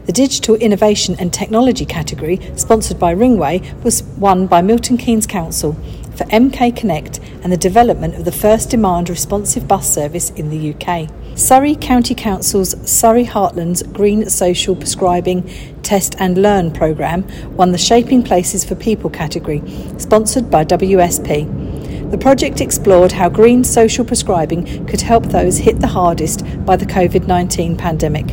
The 0.06 0.12
Digital 0.12 0.56
Innovation 0.56 1.14
and 1.20 1.32
Technology 1.32 1.86
category, 1.86 2.40
sponsored 2.56 2.98
by 2.98 3.14
Ringway, 3.14 3.84
was 3.84 4.02
won 4.02 4.48
by 4.48 4.62
Milton 4.62 4.96
Keynes 4.96 5.28
Council 5.28 5.76
for 6.16 6.24
MK 6.24 6.76
Connect 6.76 7.18
and 7.42 7.52
the 7.52 7.56
development 7.56 8.14
of 8.14 8.24
the 8.24 8.32
first 8.32 8.70
demand 8.70 9.08
responsive 9.08 9.68
bus 9.68 9.92
service 9.92 10.30
in 10.30 10.50
the 10.50 10.74
UK. 10.74 11.10
Surrey 11.36 11.74
County 11.74 12.14
Council's 12.14 12.74
Surrey 12.90 13.26
Heartlands 13.26 13.92
Green 13.92 14.28
Social 14.30 14.74
Prescribing 14.74 15.48
Test 15.82 16.16
and 16.18 16.38
Learn 16.38 16.72
programme 16.72 17.26
won 17.56 17.72
the 17.72 17.78
Shaping 17.78 18.22
Places 18.22 18.64
for 18.64 18.74
People 18.74 19.10
category, 19.10 19.62
sponsored 19.98 20.50
by 20.50 20.64
WSP. 20.64 22.10
The 22.10 22.18
project 22.18 22.60
explored 22.60 23.12
how 23.12 23.28
green 23.28 23.64
social 23.64 24.04
prescribing 24.04 24.86
could 24.86 25.00
help 25.00 25.26
those 25.26 25.58
hit 25.58 25.80
the 25.80 25.88
hardest 25.88 26.44
by 26.64 26.76
the 26.76 26.86
COVID 26.86 27.26
19 27.26 27.76
pandemic. 27.76 28.26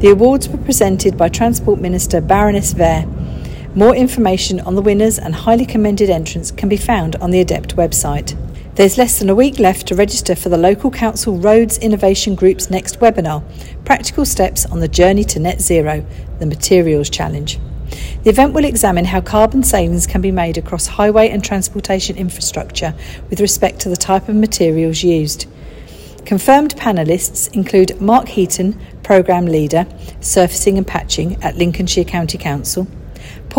The 0.00 0.10
awards 0.10 0.48
were 0.48 0.58
presented 0.58 1.16
by 1.16 1.28
Transport 1.28 1.80
Minister 1.80 2.20
Baroness 2.20 2.72
Vere. 2.72 3.04
More 3.74 3.94
information 3.94 4.60
on 4.60 4.76
the 4.76 4.82
winners 4.82 5.18
and 5.18 5.34
highly 5.34 5.66
commended 5.66 6.08
entrants 6.08 6.50
can 6.50 6.70
be 6.70 6.78
found 6.78 7.16
on 7.16 7.30
the 7.30 7.44
ADEPT 7.44 7.76
website. 7.76 8.34
There's 8.76 8.96
less 8.96 9.18
than 9.18 9.28
a 9.28 9.34
week 9.34 9.58
left 9.58 9.88
to 9.88 9.94
register 9.94 10.34
for 10.34 10.48
the 10.48 10.56
local 10.56 10.90
council 10.90 11.36
Roads 11.36 11.76
Innovation 11.78 12.34
Group's 12.34 12.70
next 12.70 12.98
webinar 13.00 13.44
Practical 13.84 14.24
Steps 14.24 14.64
on 14.66 14.80
the 14.80 14.88
Journey 14.88 15.22
to 15.24 15.38
Net 15.38 15.60
Zero, 15.60 16.04
the 16.38 16.46
Materials 16.46 17.10
Challenge. 17.10 17.58
The 18.24 18.30
event 18.30 18.54
will 18.54 18.64
examine 18.64 19.04
how 19.04 19.20
carbon 19.20 19.62
savings 19.62 20.06
can 20.06 20.22
be 20.22 20.30
made 20.32 20.56
across 20.56 20.86
highway 20.86 21.28
and 21.28 21.44
transportation 21.44 22.16
infrastructure 22.16 22.94
with 23.28 23.40
respect 23.40 23.80
to 23.80 23.90
the 23.90 23.96
type 23.96 24.28
of 24.30 24.34
materials 24.34 25.02
used. 25.02 25.46
Confirmed 26.24 26.74
panellists 26.76 27.52
include 27.54 28.00
Mark 28.00 28.28
Heaton, 28.28 28.80
Programme 29.02 29.46
Leader, 29.46 29.86
Surfacing 30.20 30.78
and 30.78 30.86
Patching 30.86 31.42
at 31.42 31.56
Lincolnshire 31.56 32.04
County 32.04 32.38
Council, 32.38 32.86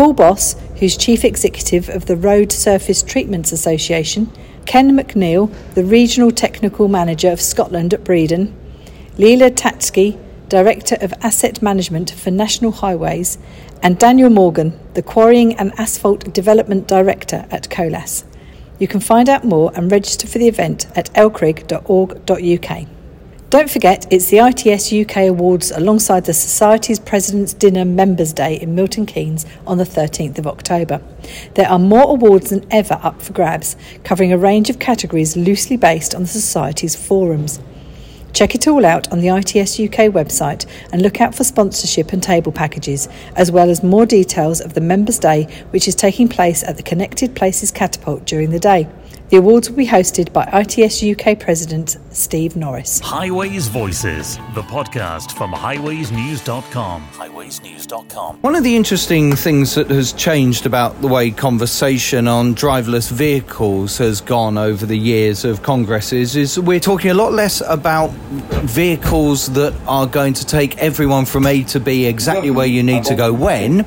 Paul 0.00 0.14
Boss, 0.14 0.56
who's 0.76 0.96
Chief 0.96 1.26
Executive 1.26 1.90
of 1.90 2.06
the 2.06 2.16
Road 2.16 2.52
Surface 2.52 3.02
Treatments 3.02 3.52
Association, 3.52 4.32
Ken 4.64 4.96
McNeil, 4.96 5.52
the 5.74 5.84
Regional 5.84 6.30
Technical 6.30 6.88
Manager 6.88 7.30
of 7.30 7.38
Scotland 7.38 7.92
at 7.92 8.02
Breedon, 8.02 8.54
Leela 9.18 9.50
Tatsky, 9.50 10.18
Director 10.48 10.96
of 11.02 11.12
Asset 11.20 11.60
Management 11.60 12.12
for 12.12 12.30
National 12.30 12.72
Highways, 12.72 13.36
and 13.82 13.98
Daniel 13.98 14.30
Morgan, 14.30 14.80
the 14.94 15.02
Quarrying 15.02 15.54
and 15.56 15.70
Asphalt 15.78 16.32
Development 16.32 16.88
Director 16.88 17.44
at 17.50 17.68
COLAS. 17.68 18.24
You 18.78 18.88
can 18.88 19.00
find 19.00 19.28
out 19.28 19.44
more 19.44 19.70
and 19.74 19.92
register 19.92 20.26
for 20.26 20.38
the 20.38 20.48
event 20.48 20.86
at 20.96 21.12
lcrig.org.uk. 21.12 22.88
Don't 23.50 23.68
forget, 23.68 24.06
it's 24.12 24.30
the 24.30 24.38
ITS 24.38 24.92
UK 24.92 25.28
Awards 25.28 25.72
alongside 25.72 26.24
the 26.24 26.32
Society's 26.32 27.00
President's 27.00 27.52
Dinner 27.52 27.84
Members' 27.84 28.32
Day 28.32 28.54
in 28.54 28.76
Milton 28.76 29.06
Keynes 29.06 29.44
on 29.66 29.76
the 29.76 29.82
13th 29.82 30.38
of 30.38 30.46
October. 30.46 31.02
There 31.54 31.68
are 31.68 31.80
more 31.80 32.12
awards 32.12 32.50
than 32.50 32.64
ever 32.70 33.00
up 33.02 33.20
for 33.20 33.32
grabs, 33.32 33.74
covering 34.04 34.32
a 34.32 34.38
range 34.38 34.70
of 34.70 34.78
categories 34.78 35.36
loosely 35.36 35.76
based 35.76 36.14
on 36.14 36.22
the 36.22 36.28
Society's 36.28 36.94
forums. 36.94 37.58
Check 38.32 38.54
it 38.54 38.68
all 38.68 38.86
out 38.86 39.10
on 39.10 39.18
the 39.18 39.36
ITS 39.36 39.80
UK 39.80 40.12
website 40.12 40.64
and 40.92 41.02
look 41.02 41.20
out 41.20 41.34
for 41.34 41.42
sponsorship 41.42 42.12
and 42.12 42.22
table 42.22 42.52
packages, 42.52 43.08
as 43.34 43.50
well 43.50 43.68
as 43.68 43.82
more 43.82 44.06
details 44.06 44.60
of 44.60 44.74
the 44.74 44.80
Members' 44.80 45.18
Day, 45.18 45.48
which 45.70 45.88
is 45.88 45.96
taking 45.96 46.28
place 46.28 46.62
at 46.62 46.76
the 46.76 46.84
Connected 46.84 47.34
Places 47.34 47.72
Catapult 47.72 48.24
during 48.26 48.50
the 48.50 48.60
day. 48.60 48.88
The 49.30 49.36
awards 49.36 49.70
will 49.70 49.76
be 49.76 49.86
hosted 49.86 50.32
by 50.32 50.42
ITS 50.52 51.04
UK 51.04 51.38
President 51.38 51.98
Steve 52.10 52.56
Norris. 52.56 52.98
Highways 52.98 53.68
Voices, 53.68 54.38
the 54.56 54.62
podcast 54.62 55.30
from 55.36 55.52
highwaysnews.com. 55.52 57.06
Highwaysnews.com. 57.12 58.38
One 58.40 58.56
of 58.56 58.64
the 58.64 58.74
interesting 58.74 59.36
things 59.36 59.76
that 59.76 59.88
has 59.88 60.12
changed 60.14 60.66
about 60.66 61.00
the 61.00 61.06
way 61.06 61.30
conversation 61.30 62.26
on 62.26 62.56
driverless 62.56 63.08
vehicles 63.08 63.98
has 63.98 64.20
gone 64.20 64.58
over 64.58 64.84
the 64.84 64.98
years 64.98 65.44
of 65.44 65.62
congresses 65.62 66.34
is 66.34 66.58
we're 66.58 66.80
talking 66.80 67.12
a 67.12 67.14
lot 67.14 67.32
less 67.32 67.60
about 67.68 68.10
vehicles 68.66 69.46
that 69.52 69.72
are 69.86 70.08
going 70.08 70.34
to 70.34 70.44
take 70.44 70.76
everyone 70.78 71.24
from 71.24 71.46
A 71.46 71.62
to 71.62 71.78
B 71.78 72.06
exactly 72.06 72.50
where 72.50 72.66
you 72.66 72.82
need 72.82 73.04
to 73.04 73.14
go 73.14 73.32
when, 73.32 73.86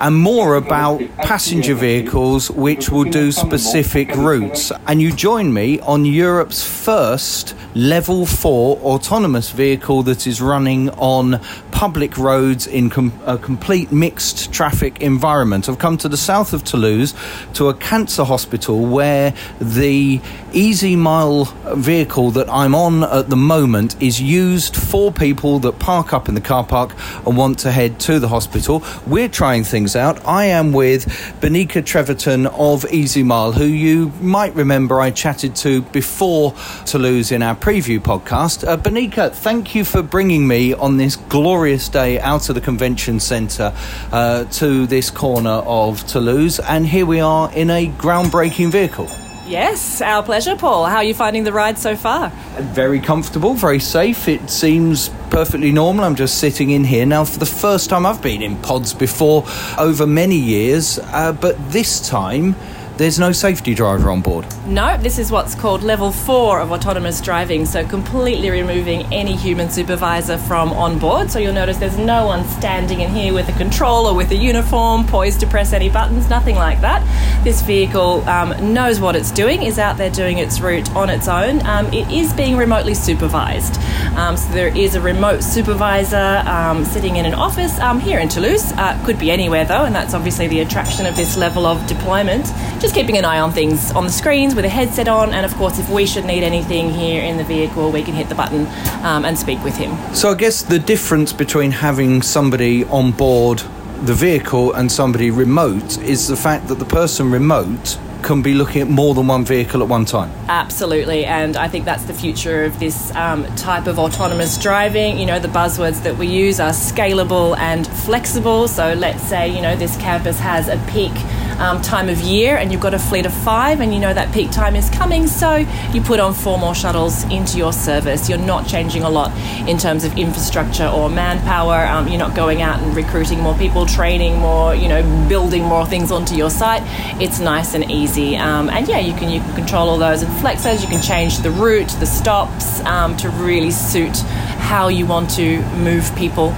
and 0.00 0.16
more 0.16 0.56
about 0.56 1.00
passenger 1.18 1.74
vehicles 1.74 2.50
which 2.50 2.88
will 2.88 3.04
do 3.04 3.30
specific 3.30 4.08
routes. 4.16 4.72
And 4.86 5.00
you 5.00 5.12
join 5.12 5.52
me 5.52 5.78
on 5.80 6.04
Europe's 6.04 6.64
first 6.64 7.54
level 7.74 8.24
4 8.26 8.78
autonomous 8.78 9.50
vehicle 9.50 10.02
that 10.04 10.26
is 10.26 10.40
running 10.40 10.90
on 10.90 11.40
public 11.80 12.18
roads 12.18 12.66
in 12.66 12.90
com- 12.90 13.10
a 13.24 13.38
complete 13.38 13.90
mixed 13.90 14.52
traffic 14.52 15.00
environment. 15.00 15.66
I've 15.66 15.78
come 15.78 15.96
to 15.96 16.10
the 16.10 16.16
south 16.18 16.52
of 16.52 16.62
Toulouse 16.62 17.14
to 17.54 17.70
a 17.70 17.74
cancer 17.74 18.22
hospital 18.22 18.84
where 18.84 19.32
the 19.58 20.18
EasyMile 20.52 21.76
vehicle 21.76 22.32
that 22.32 22.50
I'm 22.50 22.74
on 22.74 23.04
at 23.04 23.30
the 23.30 23.36
moment 23.36 23.96
is 24.02 24.20
used 24.20 24.76
for 24.76 25.10
people 25.10 25.58
that 25.60 25.78
park 25.78 26.12
up 26.12 26.28
in 26.28 26.34
the 26.34 26.42
car 26.42 26.66
park 26.66 26.94
and 27.24 27.34
want 27.34 27.60
to 27.60 27.72
head 27.72 27.98
to 28.00 28.18
the 28.18 28.28
hospital. 28.28 28.84
We're 29.06 29.30
trying 29.30 29.64
things 29.64 29.96
out. 29.96 30.22
I 30.26 30.46
am 30.46 30.72
with 30.72 31.06
Benika 31.40 31.82
Treverton 31.82 32.44
of 32.48 32.82
EasyMile, 32.90 33.54
who 33.54 33.64
you 33.64 34.12
might 34.20 34.54
remember 34.54 35.00
I 35.00 35.12
chatted 35.12 35.56
to 35.56 35.80
before 35.80 36.52
Toulouse 36.84 37.32
in 37.32 37.42
our 37.42 37.56
preview 37.56 38.00
podcast. 38.00 38.68
Uh, 38.68 38.76
Benika, 38.76 39.32
thank 39.32 39.74
you 39.74 39.86
for 39.86 40.02
bringing 40.02 40.46
me 40.46 40.74
on 40.74 40.98
this 40.98 41.16
glorious 41.16 41.69
day 41.78 42.18
out 42.20 42.48
of 42.48 42.54
the 42.54 42.60
convention 42.60 43.20
centre 43.20 43.72
uh, 44.12 44.44
to 44.44 44.86
this 44.86 45.10
corner 45.10 45.50
of 45.50 46.04
Toulouse, 46.06 46.58
and 46.58 46.86
here 46.86 47.06
we 47.06 47.20
are 47.20 47.52
in 47.52 47.70
a 47.70 47.88
groundbreaking 47.88 48.70
vehicle. 48.70 49.08
Yes, 49.46 50.00
our 50.00 50.22
pleasure, 50.22 50.54
Paul. 50.54 50.86
How 50.86 50.96
are 50.96 51.04
you 51.04 51.14
finding 51.14 51.44
the 51.44 51.52
ride 51.52 51.78
so 51.78 51.96
far? 51.96 52.30
Very 52.58 53.00
comfortable, 53.00 53.54
very 53.54 53.80
safe. 53.80 54.28
It 54.28 54.48
seems 54.48 55.08
perfectly 55.30 55.72
normal. 55.72 56.04
I'm 56.04 56.14
just 56.14 56.38
sitting 56.38 56.70
in 56.70 56.84
here 56.84 57.06
now 57.06 57.24
for 57.24 57.38
the 57.38 57.46
first 57.46 57.90
time. 57.90 58.06
I've 58.06 58.22
been 58.22 58.42
in 58.42 58.56
pods 58.62 58.94
before 58.94 59.44
over 59.78 60.06
many 60.06 60.36
years, 60.36 60.98
uh, 60.98 61.32
but 61.32 61.56
this 61.72 62.08
time 62.08 62.54
there's 63.00 63.18
no 63.18 63.32
safety 63.32 63.74
driver 63.74 64.10
on 64.10 64.20
board. 64.20 64.44
No, 64.66 64.98
this 64.98 65.18
is 65.18 65.32
what's 65.32 65.54
called 65.54 65.82
level 65.82 66.12
four 66.12 66.60
of 66.60 66.70
autonomous 66.70 67.18
driving, 67.22 67.64
so 67.64 67.82
completely 67.86 68.50
removing 68.50 69.10
any 69.10 69.34
human 69.34 69.70
supervisor 69.70 70.36
from 70.36 70.70
on 70.74 70.98
board. 70.98 71.30
So 71.30 71.38
you'll 71.38 71.54
notice 71.54 71.78
there's 71.78 71.96
no 71.96 72.26
one 72.26 72.46
standing 72.46 73.00
in 73.00 73.08
here 73.08 73.32
with 73.32 73.48
a 73.48 73.52
controller, 73.52 74.12
with 74.12 74.30
a 74.32 74.36
uniform, 74.36 75.06
poised 75.06 75.40
to 75.40 75.46
press 75.46 75.72
any 75.72 75.88
buttons, 75.88 76.28
nothing 76.28 76.56
like 76.56 76.82
that. 76.82 77.00
This 77.42 77.62
vehicle 77.62 78.22
um, 78.28 78.74
knows 78.74 79.00
what 79.00 79.16
it's 79.16 79.30
doing, 79.30 79.62
is 79.62 79.78
out 79.78 79.96
there 79.96 80.10
doing 80.10 80.36
its 80.36 80.60
route 80.60 80.94
on 80.94 81.08
its 81.08 81.26
own. 81.26 81.64
Um, 81.64 81.86
it 81.94 82.06
is 82.12 82.34
being 82.34 82.58
remotely 82.58 82.92
supervised. 82.92 83.80
Um, 84.14 84.36
so 84.36 84.52
there 84.52 84.76
is 84.76 84.94
a 84.94 85.00
remote 85.00 85.42
supervisor 85.42 86.42
um, 86.44 86.84
sitting 86.84 87.16
in 87.16 87.24
an 87.24 87.32
office 87.32 87.78
um, 87.78 87.98
here 87.98 88.18
in 88.18 88.28
Toulouse. 88.28 88.72
Uh, 88.72 89.02
could 89.06 89.18
be 89.18 89.30
anywhere 89.30 89.64
though, 89.64 89.86
and 89.86 89.94
that's 89.94 90.12
obviously 90.12 90.48
the 90.48 90.60
attraction 90.60 91.06
of 91.06 91.16
this 91.16 91.38
level 91.38 91.64
of 91.64 91.86
deployment. 91.86 92.44
Just 92.78 92.89
keeping 92.92 93.16
an 93.16 93.24
eye 93.24 93.40
on 93.40 93.52
things 93.52 93.92
on 93.92 94.04
the 94.04 94.12
screens 94.12 94.54
with 94.54 94.64
a 94.64 94.68
headset 94.68 95.08
on, 95.08 95.32
and 95.32 95.44
of 95.44 95.54
course, 95.54 95.78
if 95.78 95.88
we 95.90 96.06
should 96.06 96.24
need 96.24 96.42
anything 96.42 96.90
here 96.90 97.22
in 97.22 97.36
the 97.36 97.44
vehicle, 97.44 97.90
we 97.90 98.02
can 98.02 98.14
hit 98.14 98.28
the 98.28 98.34
button 98.34 98.66
um, 99.04 99.24
and 99.24 99.38
speak 99.38 99.62
with 99.64 99.76
him. 99.76 99.96
So 100.14 100.30
I 100.30 100.34
guess 100.34 100.62
the 100.62 100.78
difference 100.78 101.32
between 101.32 101.70
having 101.70 102.22
somebody 102.22 102.84
on 102.84 103.12
board 103.12 103.62
the 104.02 104.14
vehicle 104.14 104.72
and 104.72 104.90
somebody 104.90 105.30
remote 105.30 105.98
is 105.98 106.26
the 106.26 106.36
fact 106.36 106.68
that 106.68 106.76
the 106.76 106.86
person 106.86 107.30
remote 107.30 107.98
can 108.22 108.42
be 108.42 108.54
looking 108.54 108.82
at 108.82 108.88
more 108.88 109.14
than 109.14 109.26
one 109.26 109.44
vehicle 109.44 109.82
at 109.82 109.88
one 109.88 110.04
time. 110.04 110.30
Absolutely, 110.48 111.24
and 111.24 111.56
I 111.56 111.68
think 111.68 111.84
that's 111.84 112.04
the 112.04 112.14
future 112.14 112.64
of 112.64 112.78
this 112.78 113.14
um, 113.14 113.44
type 113.56 113.86
of 113.86 113.98
autonomous 113.98 114.58
driving. 114.58 115.18
You 115.18 115.26
know, 115.26 115.38
the 115.38 115.48
buzzwords 115.48 116.02
that 116.04 116.16
we 116.16 116.26
use 116.26 116.60
are 116.60 116.72
scalable 116.72 117.56
and 117.58 117.86
flexible. 117.86 118.68
So 118.68 118.94
let's 118.94 119.22
say, 119.22 119.48
you 119.48 119.62
know, 119.62 119.76
this 119.76 119.96
campus 119.96 120.38
has 120.38 120.68
a 120.68 120.76
peak 120.90 121.12
um, 121.60 121.80
time 121.82 122.08
of 122.08 122.20
year 122.20 122.56
and 122.56 122.72
you've 122.72 122.80
got 122.80 122.94
a 122.94 122.98
fleet 122.98 123.26
of 123.26 123.32
five 123.32 123.80
and 123.80 123.92
you 123.94 124.00
know 124.00 124.12
that 124.12 124.32
peak 124.32 124.50
time 124.50 124.74
is 124.74 124.88
coming, 124.90 125.26
so 125.26 125.56
you 125.92 126.00
put 126.00 126.18
on 126.18 126.34
four 126.34 126.58
more 126.58 126.74
shuttles 126.74 127.22
into 127.24 127.58
your 127.58 127.72
service. 127.72 128.28
You're 128.28 128.38
not 128.38 128.66
changing 128.66 129.02
a 129.02 129.10
lot 129.10 129.30
in 129.68 129.76
terms 129.78 130.04
of 130.04 130.16
infrastructure 130.16 130.86
or 130.86 131.10
manpower. 131.10 131.86
Um, 131.86 132.08
you're 132.08 132.18
not 132.18 132.34
going 132.34 132.62
out 132.62 132.80
and 132.82 132.96
recruiting 132.96 133.40
more 133.40 133.54
people, 133.54 133.86
training 133.86 134.38
more, 134.38 134.74
you 134.74 134.88
know, 134.88 135.02
building 135.28 135.62
more 135.62 135.86
things 135.86 136.10
onto 136.10 136.34
your 136.34 136.50
site. 136.50 136.82
It's 137.20 137.38
nice 137.38 137.74
and 137.74 137.90
easy. 137.90 138.36
Um, 138.36 138.70
and 138.70 138.88
yeah, 138.88 138.98
you 138.98 139.14
can 139.14 139.28
you 139.28 139.40
can 139.40 139.54
control 139.54 139.88
all 139.88 139.98
those 139.98 140.22
and 140.22 140.32
flex 140.40 140.64
those. 140.64 140.82
You 140.82 140.88
can 140.88 141.02
change 141.02 141.38
the 141.38 141.50
route, 141.50 141.90
the 142.00 142.06
stops 142.06 142.80
um, 142.80 143.16
to 143.18 143.28
really 143.28 143.70
suit 143.70 144.16
how 144.58 144.88
you 144.88 145.06
want 145.06 145.30
to 145.30 145.62
move 145.76 146.10
people 146.16 146.48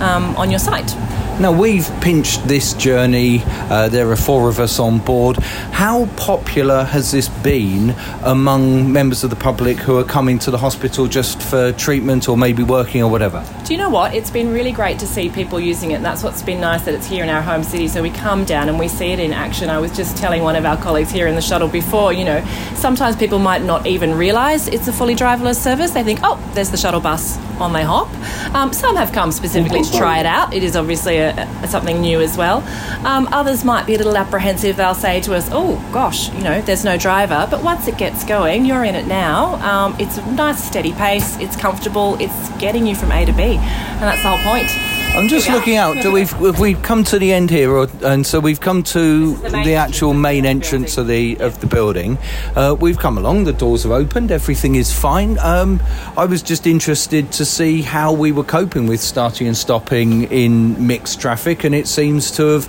um, 0.00 0.34
on 0.36 0.50
your 0.50 0.58
site. 0.58 0.94
Now, 1.40 1.52
we've 1.52 1.88
pinched 2.00 2.48
this 2.48 2.72
journey. 2.72 3.42
Uh, 3.46 3.88
there 3.88 4.10
are 4.10 4.16
four 4.16 4.48
of 4.48 4.58
us 4.58 4.80
on 4.80 4.98
board. 4.98 5.36
How 5.36 6.06
popular 6.16 6.82
has 6.82 7.12
this 7.12 7.28
been 7.28 7.94
among 8.24 8.92
members 8.92 9.22
of 9.22 9.30
the 9.30 9.36
public 9.36 9.76
who 9.76 9.98
are 9.98 10.04
coming 10.04 10.40
to 10.40 10.50
the 10.50 10.58
hospital 10.58 11.06
just 11.06 11.40
for 11.40 11.70
treatment 11.70 12.28
or 12.28 12.36
maybe 12.36 12.64
working 12.64 13.04
or 13.04 13.08
whatever? 13.08 13.46
Do 13.64 13.72
you 13.72 13.78
know 13.78 13.88
what? 13.88 14.14
It's 14.14 14.32
been 14.32 14.52
really 14.52 14.72
great 14.72 14.98
to 14.98 15.06
see 15.06 15.28
people 15.28 15.60
using 15.60 15.92
it, 15.92 15.94
and 15.94 16.04
that's 16.04 16.24
what's 16.24 16.42
been 16.42 16.60
nice 16.60 16.84
that 16.86 16.94
it's 16.94 17.06
here 17.06 17.22
in 17.22 17.30
our 17.30 17.40
home 17.40 17.62
city. 17.62 17.86
So 17.86 18.02
we 18.02 18.10
come 18.10 18.44
down 18.44 18.68
and 18.68 18.76
we 18.76 18.88
see 18.88 19.12
it 19.12 19.20
in 19.20 19.32
action. 19.32 19.70
I 19.70 19.78
was 19.78 19.96
just 19.96 20.16
telling 20.16 20.42
one 20.42 20.56
of 20.56 20.64
our 20.64 20.76
colleagues 20.76 21.12
here 21.12 21.28
in 21.28 21.36
the 21.36 21.40
shuttle 21.40 21.68
before, 21.68 22.12
you 22.12 22.24
know, 22.24 22.44
sometimes 22.74 23.14
people 23.14 23.38
might 23.38 23.62
not 23.62 23.86
even 23.86 24.12
realise 24.16 24.66
it's 24.66 24.88
a 24.88 24.92
fully 24.92 25.14
driverless 25.14 25.60
service. 25.62 25.92
They 25.92 26.02
think, 26.02 26.18
oh, 26.24 26.36
there's 26.54 26.72
the 26.72 26.76
shuttle 26.76 27.00
bus 27.00 27.38
on 27.60 27.72
their 27.72 27.86
hop. 27.86 28.08
Um, 28.54 28.72
some 28.72 28.96
have 28.96 29.12
come 29.12 29.30
specifically 29.30 29.82
to 29.82 29.92
try 29.96 30.18
it 30.18 30.26
out. 30.26 30.52
It 30.52 30.62
is 30.62 30.76
obviously 30.76 31.18
a, 31.18 31.27
something 31.66 32.00
new 32.00 32.20
as 32.20 32.36
well. 32.36 32.58
Um, 33.06 33.28
others 33.32 33.64
might 33.64 33.86
be 33.86 33.94
a 33.94 33.98
little 33.98 34.16
apprehensive. 34.16 34.76
They'll 34.76 34.94
say 34.94 35.20
to 35.22 35.34
us, 35.34 35.48
oh, 35.52 35.76
gosh, 35.92 36.32
you 36.32 36.42
know, 36.42 36.60
there's 36.60 36.84
no 36.84 36.96
driver. 36.96 37.46
But 37.50 37.62
once 37.62 37.88
it 37.88 37.96
gets 37.96 38.24
going, 38.24 38.64
you're 38.64 38.84
in 38.84 38.94
it 38.94 39.06
now. 39.06 39.54
Um, 39.56 39.96
it's 39.98 40.18
a 40.18 40.32
nice, 40.32 40.62
steady 40.62 40.92
pace. 40.92 41.36
It's 41.38 41.56
comfortable. 41.56 42.16
It's 42.20 42.48
getting 42.58 42.86
you 42.86 42.94
from 42.94 43.12
A 43.12 43.24
to 43.24 43.32
B. 43.32 43.42
And 43.42 44.02
that's 44.02 44.22
the 44.22 44.28
whole 44.28 44.52
point. 44.52 44.97
I'm 45.18 45.26
just 45.26 45.50
looking 45.50 45.74
out. 45.74 46.00
Do 46.00 46.12
we've 46.12 46.32
we've 46.38 46.80
come 46.80 47.02
to 47.02 47.18
the 47.18 47.32
end 47.32 47.50
here, 47.50 47.72
or, 47.72 47.88
and 48.04 48.24
so 48.24 48.38
we've 48.38 48.60
come 48.60 48.84
to 48.84 49.34
the 49.34 49.62
the, 49.64 49.74
actual 49.74 50.14
main 50.14 50.46
entrance 50.46 50.96
of 50.96 51.08
the 51.08 51.36
of 51.40 51.60
the 51.60 51.66
building. 51.66 52.18
Uh, 52.54 52.76
we've 52.78 53.00
come 53.00 53.18
along. 53.18 53.42
The 53.42 53.52
doors 53.52 53.82
have 53.82 53.90
opened. 53.90 54.30
Everything 54.30 54.76
is 54.76 54.92
fine. 54.92 55.36
Um, 55.40 55.82
I 56.16 56.24
was 56.24 56.40
just 56.40 56.68
interested 56.68 57.32
to 57.32 57.44
see 57.44 57.82
how 57.82 58.12
we 58.12 58.30
were 58.30 58.44
coping 58.44 58.86
with 58.86 59.00
starting 59.00 59.48
and 59.48 59.56
stopping 59.56 60.22
in 60.30 60.86
mixed 60.86 61.20
traffic, 61.20 61.64
and 61.64 61.74
it 61.74 61.88
seems 61.88 62.30
to 62.36 62.46
have 62.46 62.68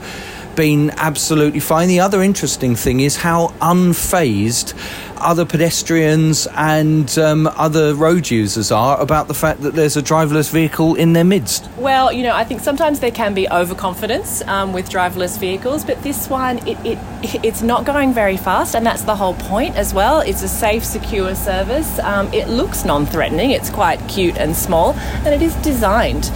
been 0.59 0.91
absolutely 0.97 1.61
fine. 1.61 1.87
The 1.87 2.01
other 2.01 2.21
interesting 2.21 2.75
thing 2.75 2.99
is 2.99 3.15
how 3.15 3.47
unfazed 3.61 4.73
other 5.15 5.45
pedestrians 5.45 6.49
and 6.53 7.17
um, 7.17 7.47
other 7.47 7.95
road 7.95 8.29
users 8.29 8.69
are 8.69 8.99
about 8.99 9.29
the 9.29 9.33
fact 9.33 9.61
that 9.61 9.73
there's 9.73 9.95
a 9.95 10.01
driverless 10.01 10.51
vehicle 10.51 10.95
in 10.95 11.13
their 11.13 11.23
midst. 11.23 11.69
Well, 11.77 12.11
you 12.11 12.23
know, 12.23 12.35
I 12.35 12.43
think 12.43 12.59
sometimes 12.59 12.99
there 12.99 13.09
can 13.09 13.33
be 13.33 13.47
overconfidence 13.47 14.41
um, 14.47 14.73
with 14.73 14.89
driverless 14.89 15.39
vehicles, 15.39 15.85
but 15.85 16.03
this 16.03 16.29
one, 16.29 16.57
it, 16.67 16.77
it, 16.85 16.99
it's 17.45 17.61
not 17.61 17.85
going 17.85 18.13
very 18.13 18.35
fast, 18.35 18.75
and 18.75 18.85
that's 18.85 19.03
the 19.03 19.15
whole 19.15 19.35
point 19.35 19.77
as 19.77 19.93
well. 19.93 20.19
It's 20.19 20.43
a 20.43 20.49
safe, 20.49 20.83
secure 20.83 21.35
service. 21.35 21.99
Um, 21.99 22.27
it 22.33 22.49
looks 22.49 22.83
non 22.83 23.05
threatening, 23.05 23.51
it's 23.51 23.69
quite 23.69 24.05
cute 24.09 24.37
and 24.37 24.53
small, 24.53 24.91
and 25.23 25.33
it 25.33 25.41
is 25.41 25.55
designed 25.63 26.29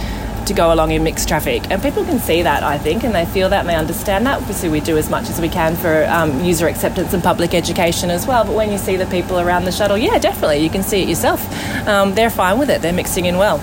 to 0.46 0.54
go 0.54 0.72
along 0.72 0.92
in 0.92 1.02
mixed 1.02 1.28
traffic. 1.28 1.70
And 1.70 1.82
people 1.82 2.04
can 2.04 2.18
see 2.18 2.42
that, 2.42 2.62
I 2.62 2.78
think, 2.78 3.04
and 3.04 3.14
they 3.14 3.26
feel 3.26 3.48
that 3.48 3.60
and 3.60 3.68
they 3.68 3.74
understand 3.74 4.26
that. 4.26 4.38
Obviously, 4.38 4.68
we 4.68 4.80
do 4.80 4.96
as 4.96 5.10
much 5.10 5.28
as 5.30 5.40
we 5.40 5.48
can 5.48 5.76
for 5.76 6.04
um, 6.06 6.44
user 6.44 6.66
acceptance 6.68 7.12
and 7.12 7.22
public 7.22 7.54
education 7.54 8.10
as 8.10 8.26
well. 8.26 8.44
But 8.44 8.54
when 8.54 8.70
you 8.70 8.78
see 8.78 8.96
the 8.96 9.06
people 9.06 9.38
around 9.38 9.64
the 9.64 9.72
shuttle, 9.72 9.98
yeah, 9.98 10.18
definitely, 10.18 10.58
you 10.58 10.70
can 10.70 10.82
see 10.82 11.02
it 11.02 11.08
yourself. 11.08 11.40
Um, 11.86 12.14
they're 12.14 12.30
fine 12.30 12.58
with 12.58 12.70
it, 12.70 12.82
they're 12.82 12.92
mixing 12.92 13.26
in 13.26 13.36
well. 13.36 13.58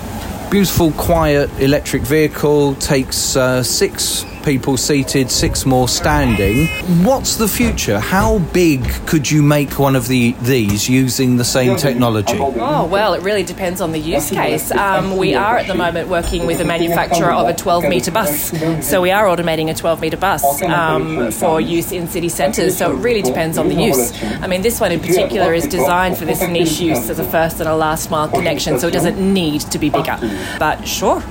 Beautiful, 0.50 0.91
quiet 0.94 1.50
electric 1.60 2.02
vehicle 2.04 2.76
takes 2.76 3.36
uh, 3.36 3.63
six 3.63 4.26
people 4.43 4.77
seated, 4.77 5.30
six 5.32 5.65
more 5.65 5.88
standing. 5.88 6.67
What's 7.04 7.36
the 7.36 7.47
future? 7.47 7.99
How 7.99 8.39
big 8.39 8.84
could 9.08 9.30
you 9.30 9.41
make 9.43 9.80
one 9.80 9.95
of 9.95 10.08
the 10.08 10.34
these 10.41 10.89
using 10.89 11.38
the 11.38 11.43
same 11.43 11.75
technology? 11.77 12.38
Oh, 12.39 12.86
well, 12.86 13.13
it 13.13 13.21
really 13.21 13.43
depends 13.43 13.82
on 13.82 13.91
the 13.91 13.99
use 13.99 14.30
case. 14.30 14.71
Um, 14.71 15.17
we 15.17 15.36
are 15.36 15.58
at 15.58 15.67
the 15.67 15.75
moment 15.75 16.10
working 16.10 16.45
with 16.45 16.60
a 16.60 16.65
manufacturer 16.65 17.32
of 17.32 17.47
a 17.47 17.54
12 17.54 17.86
metre 17.86 18.12
bus. 18.12 18.51
So 18.88 19.01
we 19.01 19.12
are 19.12 19.25
automating 19.25 19.69
a 19.69 19.73
12 19.73 20.01
metre 20.01 20.17
bus 20.17 20.62
um, 20.63 21.32
for 21.32 21.62
use 21.62 21.91
in 21.91 22.08
city 22.08 22.30
centres. 22.30 22.77
So 22.77 22.91
it 22.91 22.95
really 22.95 23.21
depends 23.21 23.58
on 23.58 23.69
the 23.69 23.75
use. 23.75 24.12
I 24.23 24.47
mean, 24.47 24.62
this 24.62 24.80
one 24.80 24.91
in 24.91 24.99
particular 24.99 25.54
is 25.54 25.67
designed 25.67 26.17
for 26.17 26.25
this 26.25 26.41
niche 26.41 26.80
use 26.80 27.10
as 27.10 27.19
a 27.19 27.25
first 27.25 27.60
and 27.60 27.69
a 27.69 27.75
last 27.75 28.10
mile 28.12 28.30
connection, 28.30 28.80
so 28.80 28.88
it 28.88 28.91
doesn't 28.91 29.17
need 29.19 29.62
to 29.62 29.80
be 29.80 29.89
bigger. 29.89 30.17
But 30.60 30.88
sure, 30.88 31.23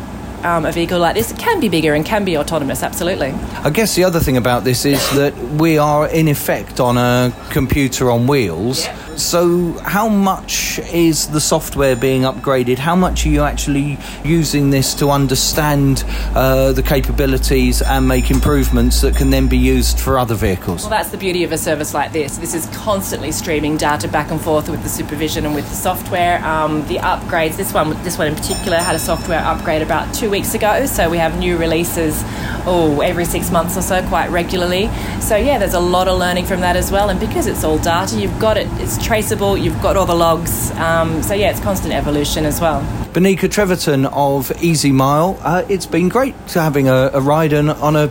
um, 0.44 0.64
a 0.64 0.72
vehicle 0.72 0.98
like 0.98 1.14
this 1.14 1.33
can 1.33 1.61
be 1.61 1.68
bigger 1.68 1.94
and 1.94 2.05
can 2.05 2.24
be 2.24 2.37
autonomous, 2.37 2.83
absolutely. 2.83 3.29
I 3.64 3.70
guess 3.70 3.94
the 3.94 4.05
other 4.05 4.20
thing 4.20 4.37
about 4.37 4.64
this 4.64 4.85
is 4.85 4.98
that 5.16 5.37
we 5.37 5.79
are 5.79 6.09
in 6.09 6.29
effect 6.29 6.81
on 6.81 6.96
a 6.96 7.33
computer 7.50 8.11
on 8.11 8.26
wheels. 8.26 8.87
So, 9.21 9.73
how 9.85 10.09
much 10.09 10.79
is 10.79 11.29
the 11.29 11.41
software 11.41 11.95
being 11.95 12.23
upgraded? 12.23 12.79
How 12.79 12.97
much 12.97 13.27
are 13.27 13.29
you 13.29 13.43
actually 13.43 13.99
using 14.25 14.71
this 14.71 14.95
to 14.95 15.11
understand 15.11 16.05
uh, 16.35 16.73
the 16.73 16.83
capabilities 16.83 17.83
and 17.83 18.09
make 18.09 18.31
improvements 18.31 19.03
that 19.03 19.15
can 19.15 19.29
then 19.29 19.47
be 19.47 19.59
used 19.59 20.01
for 20.01 20.19
other 20.19 20.35
vehicles? 20.35 20.83
Well, 20.83 20.91
that's 20.91 21.11
the 21.11 21.19
beauty 21.19 21.45
of 21.45 21.53
a 21.53 21.59
service 21.59 21.93
like 21.93 22.13
this. 22.13 22.39
This 22.39 22.55
is 22.55 22.65
constantly 22.69 23.31
streaming 23.31 23.77
data 23.77 24.09
back 24.09 24.31
and 24.31 24.41
forth 24.41 24.71
with 24.71 24.83
the 24.83 24.89
supervision 24.89 25.45
and 25.45 25.55
with 25.55 25.69
the 25.69 25.77
software. 25.77 26.43
Um, 26.43 26.87
the 26.89 26.97
upgrades, 26.97 27.57
this 27.59 27.75
one, 27.75 27.91
this 28.03 28.17
one 28.17 28.29
in 28.29 28.35
particular, 28.35 28.79
had 28.79 28.97
a 28.97 28.99
software 28.99 29.41
upgrade 29.41 29.83
about 29.83 30.13
two 30.15 30.31
weeks 30.31 30.55
ago. 30.55 30.87
So 30.87 31.11
we 31.11 31.19
have 31.19 31.39
new 31.39 31.59
releases, 31.59 32.23
oh, 32.67 33.03
every 33.05 33.27
six 33.27 33.51
months 33.51 33.77
or 33.77 33.83
so, 33.83 34.03
quite 34.09 34.31
regularly. 34.31 34.87
So 35.21 35.37
yeah, 35.37 35.59
there's 35.59 35.75
a 35.75 35.81
lot 35.81 36.09
of 36.09 36.19
learning 36.19 36.47
from 36.47 36.63
that 36.63 36.75
as 36.75 36.91
well. 36.91 37.11
And 37.11 37.21
because 37.21 37.47
it's 37.47 37.65
all 37.65 37.79
data, 37.79 38.19
you've 38.19 38.39
got 38.39 38.57
it. 38.57 38.67
It's 38.81 38.97
traceable, 39.11 39.59
you've 39.59 39.83
got 39.83 39.96
all 39.96 40.07
the 40.07 40.14
logs. 40.14 40.70
Um, 40.77 41.20
so 41.25 41.35
yeah, 41.35 41.51
it's 41.51 41.59
constant 41.59 41.92
evolution 41.92 42.44
as 42.44 42.61
well. 42.61 42.81
Benika 43.12 43.49
Treverton 43.49 44.07
of 44.07 44.51
EasyMile, 44.59 45.37
uh, 45.42 45.66
it's 45.68 45.85
been 45.85 46.09
great 46.09 46.37
having 46.55 46.87
a, 46.87 47.11
a 47.12 47.20
ride 47.20 47.53
on, 47.53 47.70
on 47.70 47.96
a 47.96 48.07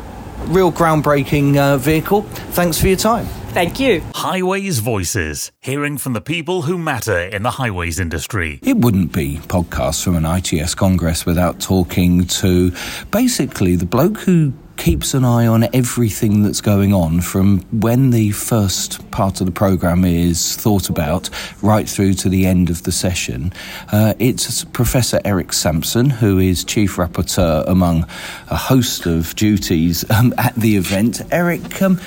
real 0.47 0.73
groundbreaking 0.73 1.55
uh, 1.55 1.77
vehicle. 1.77 2.23
Thanks 2.51 2.81
for 2.81 2.89
your 2.89 2.97
time. 2.97 3.27
Thank 3.53 3.79
you. 3.79 4.01
Highways 4.13 4.79
Voices, 4.79 5.53
hearing 5.61 5.97
from 5.97 6.11
the 6.11 6.19
people 6.19 6.63
who 6.63 6.77
matter 6.77 7.17
in 7.17 7.43
the 7.43 7.51
highways 7.51 7.97
industry. 7.97 8.59
It 8.61 8.75
wouldn't 8.75 9.13
be 9.13 9.37
podcasts 9.47 10.03
from 10.03 10.17
an 10.17 10.25
ITS 10.25 10.75
Congress 10.75 11.25
without 11.25 11.61
talking 11.61 12.27
to 12.27 12.73
basically 13.09 13.77
the 13.77 13.85
bloke 13.85 14.17
who 14.17 14.51
keeps 14.79 15.13
an 15.13 15.25
eye 15.25 15.45
on 15.45 15.67
everything 15.75 16.41
that's 16.41 16.61
going 16.61 16.93
on 16.93 17.19
from 17.19 17.59
when 17.81 18.11
the 18.11 18.31
first 18.31 19.11
part 19.11 19.41
of 19.41 19.45
the 19.45 19.51
programme 19.51 20.05
is 20.05 20.55
thought 20.55 20.89
about 20.89 21.29
right 21.61 21.87
through 21.87 22.13
to 22.13 22.29
the 22.29 22.45
end 22.45 22.69
of 22.69 22.83
the 22.83 22.91
session. 22.91 23.51
Uh, 23.91 24.13
it's 24.19 24.63
Professor 24.63 25.19
Eric 25.25 25.51
Sampson, 25.51 26.09
who 26.09 26.39
is 26.39 26.63
Chief 26.63 26.95
Rapporteur 26.95 27.67
among 27.67 28.07
a 28.49 28.55
host 28.55 29.05
of 29.05 29.35
duties 29.35 30.09
um, 30.11 30.33
at 30.37 30.55
the 30.55 30.77
event. 30.77 31.21
Eric, 31.29 31.81
um, 31.81 31.99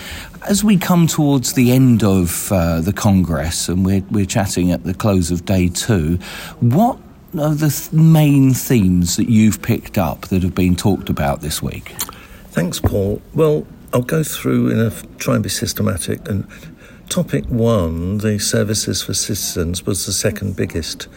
as 0.49 0.65
we 0.65 0.79
come 0.79 1.07
towards 1.07 1.53
the 1.53 1.73
end 1.73 2.03
of 2.03 2.51
uh, 2.51 2.81
the 2.81 2.93
Congress 2.95 3.69
and 3.69 3.85
we're, 3.85 4.03
we're 4.11 4.25
chatting 4.25 4.73
at 4.73 4.83
the 4.85 4.95
close 4.95 5.31
of 5.31 5.45
day 5.45 5.69
two, 5.69 6.17
what 6.61 6.99
are 7.39 7.55
the 7.55 7.69
th- 7.69 7.93
main 7.93 8.55
themes 8.55 9.17
that 9.17 9.29
you've 9.29 9.61
picked 9.61 9.99
up 9.99 10.23
that 10.29 10.43
have 10.43 10.55
been 10.55 10.75
talked 10.75 11.11
about 11.11 11.43
this 11.43 11.63
week? 11.63 11.95
Thanks, 12.53 12.81
Paul. 12.81 13.23
Well, 13.33 13.67
I'll 13.95 14.03
go 14.03 14.23
through 14.23 14.73
and 14.73 14.79
a, 14.79 14.91
try 15.17 15.37
and 15.37 15.43
be 15.43 15.49
systematic. 15.49 16.29
And 16.29 16.47
topic 17.09 17.47
one, 17.47 18.19
the 18.19 18.39
services 18.39 19.03
for 19.03 19.15
citizens, 19.15 19.87
was 19.87 20.05
the 20.05 20.13
second 20.13 20.55
biggest. 20.55 21.09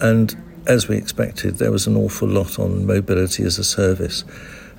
And 0.00 0.34
as 0.66 0.88
we 0.88 0.96
expected, 0.96 1.58
there 1.58 1.70
was 1.70 1.86
an 1.86 1.98
awful 1.98 2.28
lot 2.28 2.58
on 2.58 2.86
mobility 2.86 3.42
as 3.42 3.58
a 3.58 3.62
service. 3.62 4.24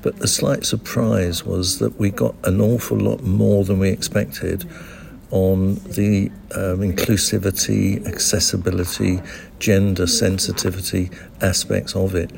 But 0.02 0.18
the 0.18 0.28
slight 0.28 0.66
surprise 0.66 1.46
was 1.46 1.78
that 1.78 2.00
we 2.00 2.10
got 2.10 2.34
an 2.46 2.62
awful 2.62 2.98
lot 2.98 3.22
more 3.22 3.64
than 3.64 3.78
we 3.78 3.90
expected 3.90 4.68
on 5.30 5.76
the 5.76 6.32
um, 6.56 6.80
inclusivity, 6.80 8.04
accessibility, 8.08 9.22
gender 9.60 10.08
sensitivity 10.08 11.12
aspects 11.42 11.96
of 11.96 12.16
it. 12.16 12.32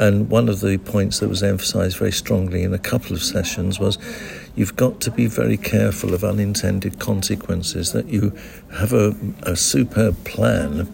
And 0.00 0.28
one 0.30 0.48
of 0.48 0.60
the 0.60 0.78
points 0.78 1.20
that 1.20 1.28
was 1.28 1.42
emphasized 1.42 1.98
very 1.98 2.10
strongly 2.10 2.62
in 2.62 2.74
a 2.74 2.78
couple 2.78 3.14
of 3.14 3.22
sessions 3.22 3.78
was 3.78 3.98
you've 4.56 4.74
got 4.74 5.00
to 5.02 5.10
be 5.10 5.26
very 5.26 5.56
careful 5.56 6.14
of 6.14 6.24
unintended 6.24 6.98
consequences, 6.98 7.92
that 7.92 8.08
you 8.08 8.36
have 8.72 8.92
a, 8.92 9.14
a 9.42 9.54
superb 9.54 10.24
plan 10.24 10.88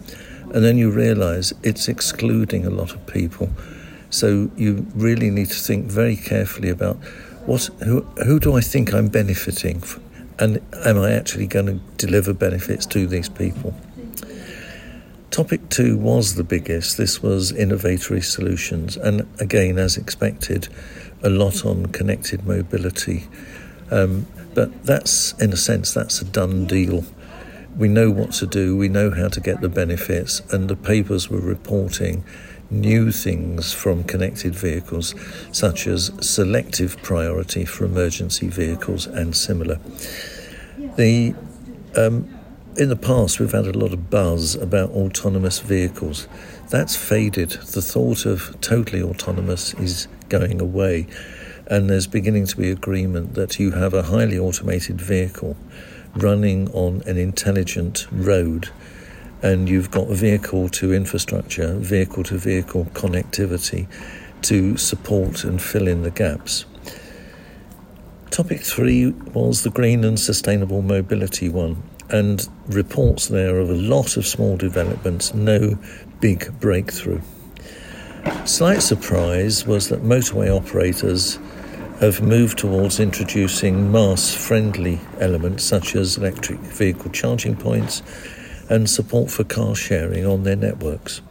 and 0.53 0.63
then 0.63 0.77
you 0.77 0.89
realize 0.89 1.53
it's 1.63 1.87
excluding 1.87 2.65
a 2.65 2.69
lot 2.69 2.93
of 2.93 3.05
people. 3.07 3.49
So 4.09 4.49
you 4.55 4.85
really 4.95 5.29
need 5.29 5.49
to 5.49 5.59
think 5.59 5.85
very 5.85 6.15
carefully 6.15 6.69
about 6.69 6.97
what 7.45 7.65
who, 7.83 8.01
who 8.25 8.39
do 8.39 8.55
I 8.55 8.61
think 8.61 8.93
I'm 8.93 9.07
benefiting 9.07 9.81
from, 9.81 10.03
and 10.39 10.61
am 10.85 10.97
I 10.97 11.11
actually 11.11 11.47
going 11.47 11.65
to 11.67 11.79
deliver 11.97 12.33
benefits 12.33 12.85
to 12.87 13.07
these 13.07 13.29
people? 13.29 13.73
Topic 15.37 15.69
two 15.69 15.99
was 15.99 16.33
the 16.33 16.43
biggest. 16.43 16.97
This 16.97 17.21
was 17.21 17.51
innovatory 17.51 18.23
solutions, 18.23 18.97
and 18.97 19.27
again, 19.39 19.77
as 19.77 19.95
expected, 19.95 20.67
a 21.21 21.29
lot 21.29 21.63
on 21.63 21.85
connected 21.85 22.47
mobility. 22.47 23.27
Um, 23.91 24.25
but 24.55 24.83
that's, 24.83 25.33
in 25.33 25.53
a 25.53 25.55
sense, 25.55 25.93
that's 25.93 26.19
a 26.23 26.25
done 26.25 26.65
deal. 26.65 27.05
We 27.77 27.87
know 27.87 28.09
what 28.09 28.31
to 28.31 28.47
do, 28.47 28.75
we 28.75 28.89
know 28.89 29.11
how 29.11 29.27
to 29.27 29.39
get 29.39 29.61
the 29.61 29.69
benefits, 29.69 30.39
and 30.51 30.71
the 30.71 30.75
papers 30.75 31.29
were 31.29 31.39
reporting 31.39 32.25
new 32.71 33.11
things 33.11 33.71
from 33.71 34.05
connected 34.05 34.55
vehicles, 34.55 35.13
such 35.51 35.85
as 35.85 36.11
selective 36.19 36.97
priority 37.03 37.63
for 37.63 37.85
emergency 37.85 38.47
vehicles 38.47 39.05
and 39.05 39.35
similar. 39.35 39.79
The 40.95 41.35
um, 41.95 42.36
in 42.77 42.89
the 42.89 42.95
past, 42.95 43.39
we've 43.39 43.51
had 43.51 43.65
a 43.65 43.77
lot 43.77 43.91
of 43.91 44.09
buzz 44.11 44.53
about 44.53 44.91
autonomous 44.91 45.59
vehicles. 45.59 46.27
That's 46.69 46.95
faded. 46.95 47.49
The 47.49 47.81
thought 47.81 48.25
of 48.25 48.55
totally 48.61 49.01
autonomous 49.01 49.73
is 49.75 50.07
going 50.29 50.61
away. 50.61 51.07
And 51.65 51.89
there's 51.89 52.05
beginning 52.05 52.45
to 52.47 52.57
be 52.57 52.69
agreement 52.69 53.33
that 53.33 53.59
you 53.59 53.71
have 53.71 53.95
a 53.95 54.03
highly 54.03 54.37
automated 54.37 55.01
vehicle 55.01 55.57
running 56.15 56.69
on 56.71 57.01
an 57.07 57.17
intelligent 57.17 58.07
road, 58.11 58.69
and 59.41 59.67
you've 59.67 59.91
got 59.91 60.07
vehicle 60.09 60.69
to 60.69 60.93
infrastructure, 60.93 61.75
vehicle 61.75 62.23
to 62.25 62.37
vehicle 62.37 62.85
connectivity 62.93 63.87
to 64.43 64.77
support 64.77 65.43
and 65.43 65.61
fill 65.61 65.87
in 65.87 66.03
the 66.03 66.11
gaps. 66.11 66.65
Topic 68.29 68.61
three 68.61 69.09
was 69.33 69.63
the 69.63 69.71
green 69.71 70.03
and 70.03 70.19
sustainable 70.19 70.83
mobility 70.83 71.49
one 71.49 71.81
and 72.09 72.47
reports 72.67 73.27
there 73.27 73.59
of 73.59 73.69
a 73.69 73.75
lot 73.75 74.17
of 74.17 74.25
small 74.25 74.57
developments, 74.57 75.33
no 75.33 75.77
big 76.19 76.59
breakthrough. 76.59 77.21
Slight 78.45 78.81
surprise 78.81 79.65
was 79.65 79.89
that 79.89 80.03
motorway 80.03 80.49
operators 80.55 81.39
have 81.99 82.21
moved 82.21 82.57
towards 82.57 82.99
introducing 82.99 83.91
mass 83.91 84.33
friendly 84.33 84.99
elements 85.19 85.63
such 85.63 85.95
as 85.95 86.17
electric 86.17 86.59
vehicle 86.59 87.09
charging 87.11 87.55
points 87.55 88.03
and 88.69 88.89
support 88.89 89.31
for 89.31 89.43
car 89.43 89.75
sharing 89.75 90.25
on 90.25 90.43
their 90.43 90.55
networks. 90.55 91.21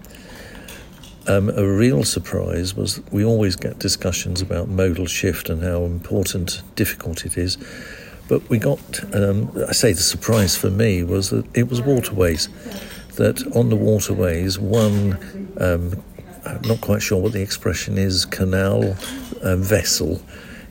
um, 1.29 1.51
a 1.51 1.67
real 1.67 2.05
surprise 2.05 2.75
was 2.75 3.01
we 3.11 3.25
always 3.25 3.57
get 3.57 3.79
discussions 3.79 4.41
about 4.41 4.69
modal 4.69 5.07
shift 5.07 5.49
and 5.49 5.63
how 5.63 5.85
important, 5.85 6.63
difficult 6.77 7.25
it 7.27 7.37
is. 7.37 7.59
But 8.29 8.49
we 8.49 8.59
got, 8.59 8.81
um, 9.15 9.51
I 9.69 9.73
say 9.73 9.93
the 9.93 10.01
surprise 10.01 10.57
for 10.57 10.71
me 10.71 11.03
was 11.03 11.31
that 11.31 11.47
it 11.57 11.69
was 11.69 11.81
waterways. 11.81 12.49
That 13.15 13.47
on 13.57 13.71
the 13.71 13.77
waterways, 13.77 14.59
one, 14.59 15.15
um, 15.59 16.03
I'm 16.45 16.63
not 16.63 16.81
quite 16.81 17.03
sure 17.03 17.21
what 17.21 17.33
the 17.33 17.43
expression 17.43 17.99
is, 17.99 18.25
canal 18.25 18.97
uh, 19.43 19.57
vessel 19.57 20.21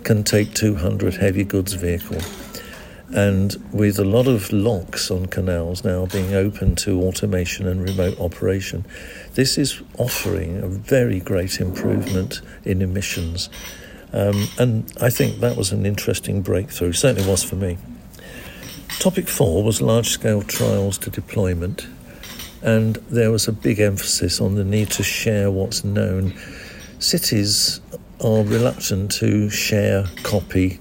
can 0.04 0.24
take 0.24 0.54
200 0.54 1.15
heavy 1.15 1.44
goods 1.44 1.74
vehicle. 1.74 2.22
And 3.13 3.56
with 3.72 4.00
a 4.00 4.06
lot 4.06 4.28
of 4.28 4.52
locks 4.52 5.10
on 5.10 5.28
canals 5.28 5.84
now 5.84 6.06
being 6.08 6.34
open 6.34 6.76
to 6.78 7.02
automation 7.04 7.68
and 7.68 7.82
remote 7.82 8.20
operation, 8.20 8.86
this 9.34 9.58
is 9.58 9.82
offering 9.98 10.62
a 10.63 10.68
very 10.68 11.20
great 11.20 11.60
improvement 11.60 12.41
in 12.63 12.82
emissions. 12.82 13.50
Um, 14.15 14.47
and 14.58 14.93
I 15.01 15.10
think 15.10 15.41
that 15.41 15.58
was 15.58 15.73
an 15.73 15.86
interesting 15.86 16.41
breakthrough, 16.41 16.93
certainly 16.93 17.30
was 17.30 17.43
for 17.43 17.58
me. 17.58 17.78
Topic 18.99 19.28
four 19.28 19.62
was 19.62 19.82
large 19.82 20.08
scale 20.08 20.41
trials 20.41 20.97
to 20.99 21.10
deployment, 21.10 21.86
and 22.62 22.95
there 23.10 23.30
was 23.30 23.49
a 23.49 23.51
big 23.51 23.82
emphasis 23.82 24.39
on 24.39 24.56
the 24.56 24.63
need 24.63 24.89
to 24.91 25.04
share 25.04 25.51
what's 25.51 25.84
known. 25.84 26.34
Cities 26.99 27.82
are 28.23 28.43
reluctant 28.43 29.12
to 29.12 29.49
share, 29.49 30.06
copy, 30.23 30.80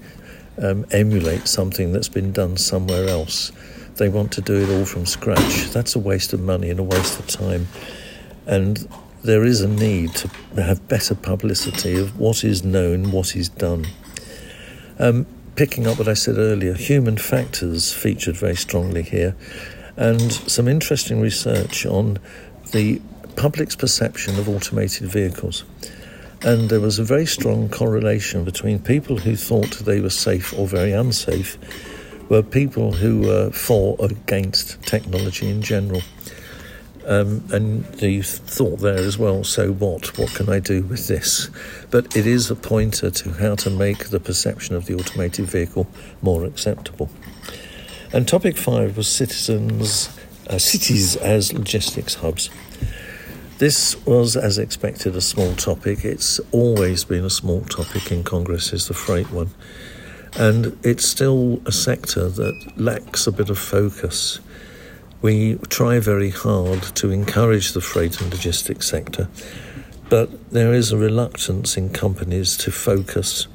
um, 0.61 0.85
emulate 0.91 1.45
something 1.45 1.91
that's 1.91 2.07
been 2.07 2.31
done 2.31 2.55
somewhere 2.55 3.09
else. 3.09 3.51
They 3.95 4.07
want 4.07 4.31
to 4.33 4.41
do 4.41 4.55
it 4.55 4.69
all 4.69 4.85
from 4.85 5.05
scratch. 5.05 5.71
That's 5.71 5.93
a 5.93 5.99
waste 5.99 6.31
of 6.31 6.39
money 6.39 6.69
and 6.69 6.79
a 6.79 6.83
waste 6.83 7.19
of 7.19 7.27
time. 7.27 7.67
And 8.45 8.87
there 9.25 9.43
is 9.43 9.61
a 9.61 9.67
need 9.67 10.13
to 10.13 10.29
have 10.55 10.87
better 10.87 11.15
publicity 11.15 11.97
of 11.97 12.19
what 12.19 12.43
is 12.43 12.63
known, 12.63 13.11
what 13.11 13.35
is 13.35 13.49
done. 13.49 13.87
Um, 14.99 15.25
picking 15.55 15.87
up 15.87 15.97
what 15.97 16.07
I 16.07 16.13
said 16.13 16.37
earlier, 16.37 16.75
human 16.75 17.17
factors 17.17 17.91
featured 17.91 18.37
very 18.37 18.55
strongly 18.55 19.01
here, 19.01 19.35
and 19.97 20.31
some 20.31 20.67
interesting 20.67 21.21
research 21.21 21.87
on 21.87 22.19
the 22.71 23.01
public's 23.35 23.75
perception 23.75 24.37
of 24.37 24.47
automated 24.47 25.07
vehicles. 25.07 25.63
And 26.43 26.69
there 26.69 26.79
was 26.79 26.99
a 26.99 27.03
very 27.03 27.25
strong 27.25 27.67
correlation 27.69 28.43
between 28.43 28.77
people 28.77 29.17
who 29.17 29.35
thought 29.35 29.71
they 29.79 30.01
were 30.01 30.11
safe 30.11 30.53
or 30.53 30.67
very 30.67 30.91
unsafe 30.91 31.57
were 32.29 32.43
people 32.43 32.91
who 32.91 33.21
were 33.21 33.49
for 33.51 33.95
or 33.97 34.07
against 34.07 34.81
technology 34.83 35.49
in 35.49 35.63
general. 35.63 36.01
Um, 37.07 37.43
and 37.51 37.85
the 37.85 38.23
thought 38.23 38.79
there 38.79 38.97
as 38.97 39.17
well 39.17 39.43
so 39.43 39.71
what? 39.71 40.17
What 40.17 40.33
can 40.33 40.49
I 40.49 40.59
do 40.59 40.81
with 40.81 41.07
this? 41.07 41.51
But 41.91 42.17
it 42.17 42.25
is 42.25 42.49
a 42.49 42.55
pointer 42.55 43.11
to 43.11 43.31
how 43.33 43.55
to 43.55 43.69
make 43.69 44.05
the 44.09 44.19
perception 44.19 44.75
of 44.75 44.87
the 44.87 44.95
automated 44.95 45.45
vehicle 45.45 45.87
more 46.23 46.45
acceptable. 46.45 47.09
And 48.11 48.27
topic 48.27 48.57
five 48.57 48.97
was 48.97 49.07
citizens, 49.07 50.09
uh, 50.49 50.57
cities 50.57 51.15
as 51.17 51.53
logistics 51.53 52.15
hubs. 52.15 52.49
This 53.57 53.95
was, 54.05 54.35
as 54.35 54.57
expected, 54.57 55.15
a 55.15 55.21
small 55.21 55.55
topic. 55.55 56.03
It's 56.03 56.39
always 56.51 57.05
been 57.05 57.23
a 57.23 57.29
small 57.29 57.61
topic 57.61 58.11
in 58.11 58.23
Congress, 58.23 58.73
is 58.73 58.87
the 58.87 58.93
freight 58.93 59.31
one. 59.31 59.51
And 60.37 60.77
it's 60.83 61.07
still 61.07 61.61
a 61.65 61.71
sector 61.71 62.27
that 62.27 62.73
lacks 62.75 63.27
a 63.27 63.31
bit 63.31 63.49
of 63.49 63.57
focus. 63.57 64.39
We 65.21 65.55
try 65.69 65.99
very 65.99 66.29
hard 66.29 66.83
to 66.95 67.11
encourage 67.11 67.73
the 67.73 67.81
freight 67.81 68.21
and 68.21 68.31
logistics 68.31 68.87
sector, 68.87 69.27
but 70.09 70.51
there 70.51 70.73
is 70.73 70.91
a 70.91 70.97
reluctance 70.97 71.77
in 71.77 71.89
companies 71.89 72.57
to 72.57 72.71
focus. 72.71 73.47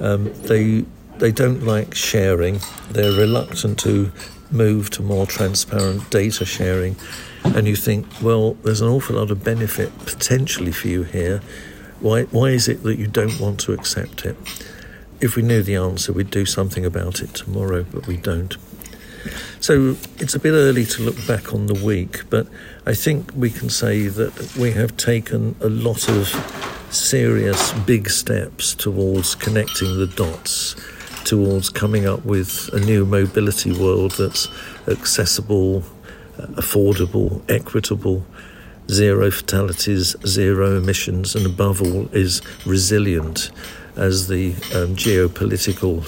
Um, 0.00 0.32
they 0.42 0.84
they 1.18 1.30
don't 1.30 1.62
like 1.64 1.94
sharing. 1.94 2.60
They're 2.90 3.12
reluctant 3.12 3.78
to 3.80 4.10
move 4.50 4.90
to 4.90 5.02
more 5.02 5.26
transparent 5.26 6.10
data 6.10 6.44
sharing 6.44 6.96
and 7.44 7.66
you 7.66 7.76
think, 7.76 8.06
well, 8.22 8.54
there's 8.62 8.80
an 8.80 8.88
awful 8.88 9.16
lot 9.16 9.30
of 9.30 9.44
benefit 9.44 9.96
potentially 10.06 10.72
for 10.72 10.88
you 10.88 11.02
here. 11.02 11.42
Why, 12.00 12.24
why 12.24 12.50
is 12.50 12.68
it 12.68 12.82
that 12.82 12.98
you 12.98 13.06
don't 13.06 13.38
want 13.38 13.60
to 13.60 13.72
accept 13.72 14.24
it? 14.24 14.36
If 15.20 15.36
we 15.36 15.42
knew 15.42 15.62
the 15.62 15.76
answer, 15.76 16.12
we'd 16.12 16.30
do 16.30 16.46
something 16.46 16.84
about 16.84 17.20
it 17.20 17.34
tomorrow, 17.34 17.84
but 17.84 18.06
we 18.06 18.16
don't. 18.16 18.56
So 19.60 19.96
it's 20.18 20.34
a 20.34 20.38
bit 20.38 20.52
early 20.52 20.84
to 20.86 21.02
look 21.02 21.26
back 21.26 21.54
on 21.54 21.66
the 21.66 21.84
week, 21.84 22.28
but 22.30 22.46
I 22.86 22.94
think 22.94 23.30
we 23.34 23.50
can 23.50 23.70
say 23.70 24.08
that 24.08 24.56
we 24.56 24.72
have 24.72 24.96
taken 24.96 25.54
a 25.60 25.68
lot 25.68 26.08
of 26.08 26.28
serious 26.90 27.72
big 27.86 28.10
steps 28.10 28.74
towards 28.74 29.34
connecting 29.34 29.98
the 29.98 30.06
dots, 30.06 30.76
towards 31.24 31.70
coming 31.70 32.06
up 32.06 32.24
with 32.24 32.68
a 32.72 32.80
new 32.80 33.06
mobility 33.06 33.72
world 33.72 34.12
that's 34.12 34.48
accessible, 34.88 35.82
affordable, 36.38 37.40
equitable, 37.48 38.24
zero 38.90 39.30
fatalities, 39.30 40.16
zero 40.26 40.76
emissions, 40.76 41.34
and 41.34 41.46
above 41.46 41.80
all, 41.80 42.08
is 42.12 42.42
resilient 42.66 43.50
as 43.96 44.28
the 44.28 44.52
um, 44.74 44.96
geopolitical 44.96 46.02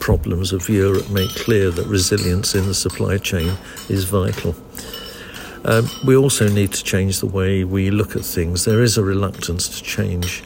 problems 0.00 0.52
of 0.52 0.68
Europe 0.68 1.08
make 1.10 1.30
clear 1.36 1.70
that 1.70 1.86
resilience 1.86 2.54
in 2.54 2.66
the 2.66 2.74
supply 2.74 3.18
chain 3.18 3.56
is 3.88 4.04
vital. 4.04 4.56
Um, 5.64 5.88
we 6.06 6.16
also 6.16 6.48
need 6.48 6.72
to 6.72 6.82
change 6.82 7.20
the 7.20 7.26
way 7.26 7.64
we 7.64 7.90
look 7.90 8.16
at 8.16 8.22
things. 8.22 8.64
There 8.64 8.82
is 8.82 8.98
a 8.98 9.04
reluctance 9.04 9.68
to 9.68 9.84
change 9.84 10.42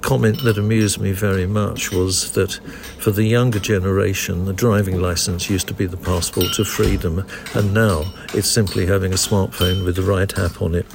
comment 0.00 0.42
that 0.44 0.58
amused 0.58 1.00
me 1.00 1.12
very 1.12 1.46
much 1.46 1.90
was 1.90 2.32
that 2.32 2.52
for 2.98 3.10
the 3.10 3.24
younger 3.24 3.58
generation, 3.58 4.44
the 4.44 4.52
driving 4.52 5.00
license 5.00 5.50
used 5.50 5.66
to 5.68 5.74
be 5.74 5.86
the 5.86 5.96
passport 5.96 6.46
to 6.54 6.64
freedom, 6.64 7.24
and 7.54 7.74
now 7.74 8.04
it's 8.34 8.48
simply 8.48 8.86
having 8.86 9.12
a 9.12 9.16
smartphone 9.16 9.84
with 9.84 9.96
the 9.96 10.02
right 10.02 10.38
app 10.38 10.62
on 10.62 10.74
it. 10.74 10.86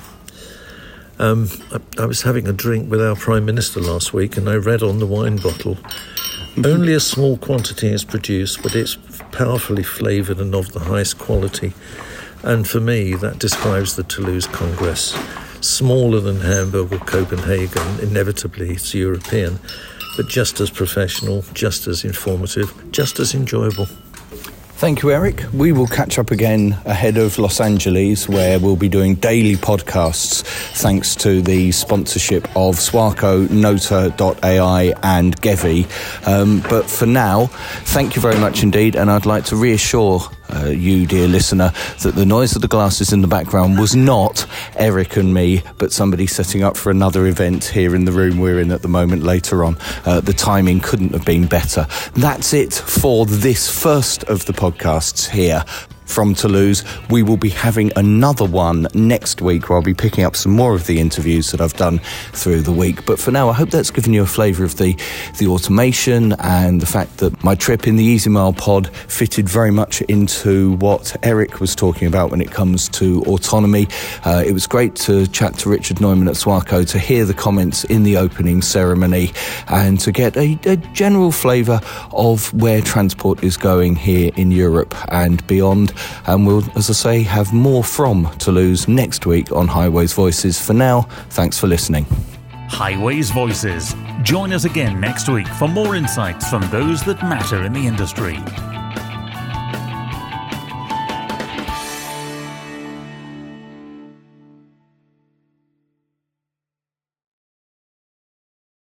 Um, 1.19 1.49
I, 1.71 2.03
I, 2.03 2.05
was 2.05 2.23
having 2.23 2.47
a 2.47 2.53
drink 2.53 2.89
with 2.89 3.01
our 3.01 3.15
Prime 3.15 3.45
Minister 3.45 3.79
last 3.79 4.13
week, 4.13 4.35
and 4.35 4.49
I 4.49 4.55
read 4.55 4.81
on 4.81 4.99
the 4.99 5.05
wine 5.05 5.37
bottle 5.37 5.77
only 6.57 6.93
a 6.93 6.99
small 6.99 7.37
quantity 7.37 7.87
is 7.87 8.05
produced, 8.05 8.61
but 8.61 8.75
it's 8.75 8.97
powerfully 9.31 9.83
flavoured 9.83 10.39
and 10.39 10.53
of 10.53 10.71
the 10.71 10.79
highest 10.79 11.17
quality. 11.17 11.73
And 12.43 12.67
for 12.67 12.79
me, 12.79 13.15
that 13.15 13.39
describes 13.39 13.95
the 13.95 14.03
Toulouse 14.03 14.47
Congress 14.47 15.17
smaller 15.61 16.19
than 16.19 16.41
Hamburg 16.41 16.93
or 16.93 16.99
Copenhagen, 16.99 17.99
inevitably 18.01 18.71
it's 18.71 18.93
European, 18.93 19.59
but 20.17 20.27
just 20.27 20.59
as 20.59 20.69
professional, 20.69 21.43
just 21.53 21.87
as 21.87 22.03
informative, 22.03 22.71
just 22.91 23.19
as 23.19 23.33
enjoyable. 23.33 23.87
Thank 24.83 25.01
you, 25.01 25.11
Eric. 25.11 25.45
We 25.53 25.71
will 25.71 25.87
catch 25.87 26.19
up 26.19 26.29
again 26.29 26.77
ahead 26.83 27.15
of 27.15 27.39
Los 27.39 27.61
Angeles, 27.61 28.27
where 28.27 28.59
we'll 28.59 28.75
be 28.75 28.89
doing 28.89 29.15
daily 29.15 29.55
podcasts 29.55 30.43
thanks 30.73 31.15
to 31.15 31.41
the 31.41 31.71
sponsorship 31.71 32.43
of 32.57 32.75
Swarco, 32.75 33.49
Nota.ai, 33.49 34.93
and 35.01 35.39
GEWI. 35.41 36.27
Um, 36.27 36.61
but 36.69 36.89
for 36.89 37.05
now, 37.05 37.45
thank 37.85 38.17
you 38.17 38.21
very 38.21 38.37
much 38.37 38.61
indeed, 38.61 38.97
and 38.97 39.09
I'd 39.09 39.25
like 39.25 39.45
to 39.45 39.55
reassure 39.55 40.19
uh, 40.55 40.65
you, 40.67 41.05
dear 41.05 41.27
listener, 41.27 41.71
that 42.01 42.15
the 42.15 42.25
noise 42.25 42.55
of 42.55 42.61
the 42.61 42.67
glasses 42.67 43.13
in 43.13 43.21
the 43.21 43.27
background 43.27 43.79
was 43.79 43.95
not 43.95 44.45
Eric 44.75 45.17
and 45.17 45.33
me, 45.33 45.63
but 45.77 45.91
somebody 45.91 46.27
setting 46.27 46.63
up 46.63 46.77
for 46.77 46.91
another 46.91 47.25
event 47.27 47.65
here 47.65 47.95
in 47.95 48.05
the 48.05 48.11
room 48.11 48.39
we're 48.39 48.59
in 48.59 48.71
at 48.71 48.81
the 48.81 48.87
moment 48.87 49.23
later 49.23 49.63
on. 49.63 49.77
Uh, 50.05 50.19
the 50.19 50.33
timing 50.33 50.79
couldn't 50.79 51.13
have 51.13 51.25
been 51.25 51.47
better. 51.47 51.87
That's 52.13 52.53
it 52.53 52.73
for 52.73 53.25
this 53.25 53.69
first 53.69 54.23
of 54.25 54.45
the 54.45 54.53
podcasts 54.53 55.29
here 55.29 55.63
from 56.05 56.33
Toulouse. 56.33 56.83
We 57.09 57.23
will 57.23 57.37
be 57.37 57.49
having 57.49 57.91
another 57.95 58.45
one 58.45 58.87
next 58.93 59.41
week 59.41 59.69
where 59.69 59.77
I'll 59.77 59.83
be 59.83 59.93
picking 59.93 60.23
up 60.23 60.35
some 60.35 60.51
more 60.51 60.75
of 60.75 60.87
the 60.87 60.99
interviews 60.99 61.51
that 61.51 61.61
I've 61.61 61.73
done 61.73 61.99
through 62.31 62.61
the 62.61 62.71
week. 62.71 63.05
But 63.05 63.19
for 63.19 63.31
now, 63.31 63.49
I 63.49 63.53
hope 63.53 63.69
that's 63.69 63.91
given 63.91 64.13
you 64.13 64.23
a 64.23 64.27
flavour 64.27 64.63
of 64.63 64.77
the, 64.77 64.97
the 65.37 65.47
automation 65.47 66.33
and 66.39 66.81
the 66.81 66.85
fact 66.85 67.17
that 67.17 67.43
my 67.43 67.55
trip 67.55 67.87
in 67.87 67.95
the 67.95 68.15
EasyMile 68.15 68.57
pod 68.57 68.93
fitted 68.95 69.49
very 69.49 69.71
much 69.71 70.01
into 70.03 70.73
what 70.77 71.15
Eric 71.23 71.59
was 71.59 71.75
talking 71.75 72.07
about 72.07 72.31
when 72.31 72.41
it 72.41 72.51
comes 72.51 72.89
to 72.89 73.21
autonomy. 73.23 73.87
Uh, 74.25 74.43
it 74.45 74.51
was 74.51 74.67
great 74.67 74.95
to 74.95 75.27
chat 75.27 75.57
to 75.59 75.69
Richard 75.69 76.01
Neumann 76.01 76.27
at 76.27 76.35
Swarco 76.35 76.87
to 76.89 76.99
hear 76.99 77.25
the 77.25 77.33
comments 77.33 77.83
in 77.85 78.03
the 78.03 78.17
opening 78.17 78.61
ceremony 78.61 79.31
and 79.67 79.99
to 79.99 80.11
get 80.11 80.35
a, 80.37 80.57
a 80.65 80.75
general 80.93 81.31
flavour 81.31 81.79
of 82.11 82.53
where 82.53 82.81
transport 82.81 83.43
is 83.43 83.57
going 83.57 83.95
here 83.95 84.31
in 84.35 84.51
Europe 84.51 84.95
and 85.11 85.45
beyond. 85.47 85.92
And 86.27 86.45
we'll, 86.45 86.63
as 86.77 86.89
I 86.89 86.93
say, 86.93 87.23
have 87.23 87.53
more 87.53 87.83
from 87.83 88.29
Toulouse 88.39 88.87
next 88.87 89.25
week 89.25 89.51
on 89.51 89.67
Highways 89.67 90.13
Voices. 90.13 90.59
For 90.59 90.73
now, 90.73 91.03
thanks 91.29 91.57
for 91.57 91.67
listening. 91.67 92.05
Highways 92.69 93.29
Voices. 93.31 93.95
Join 94.23 94.51
us 94.51 94.65
again 94.65 94.99
next 94.99 95.29
week 95.29 95.47
for 95.47 95.67
more 95.67 95.95
insights 95.95 96.49
from 96.49 96.67
those 96.69 97.03
that 97.03 97.21
matter 97.21 97.63
in 97.63 97.73
the 97.73 97.85
industry. 97.85 98.37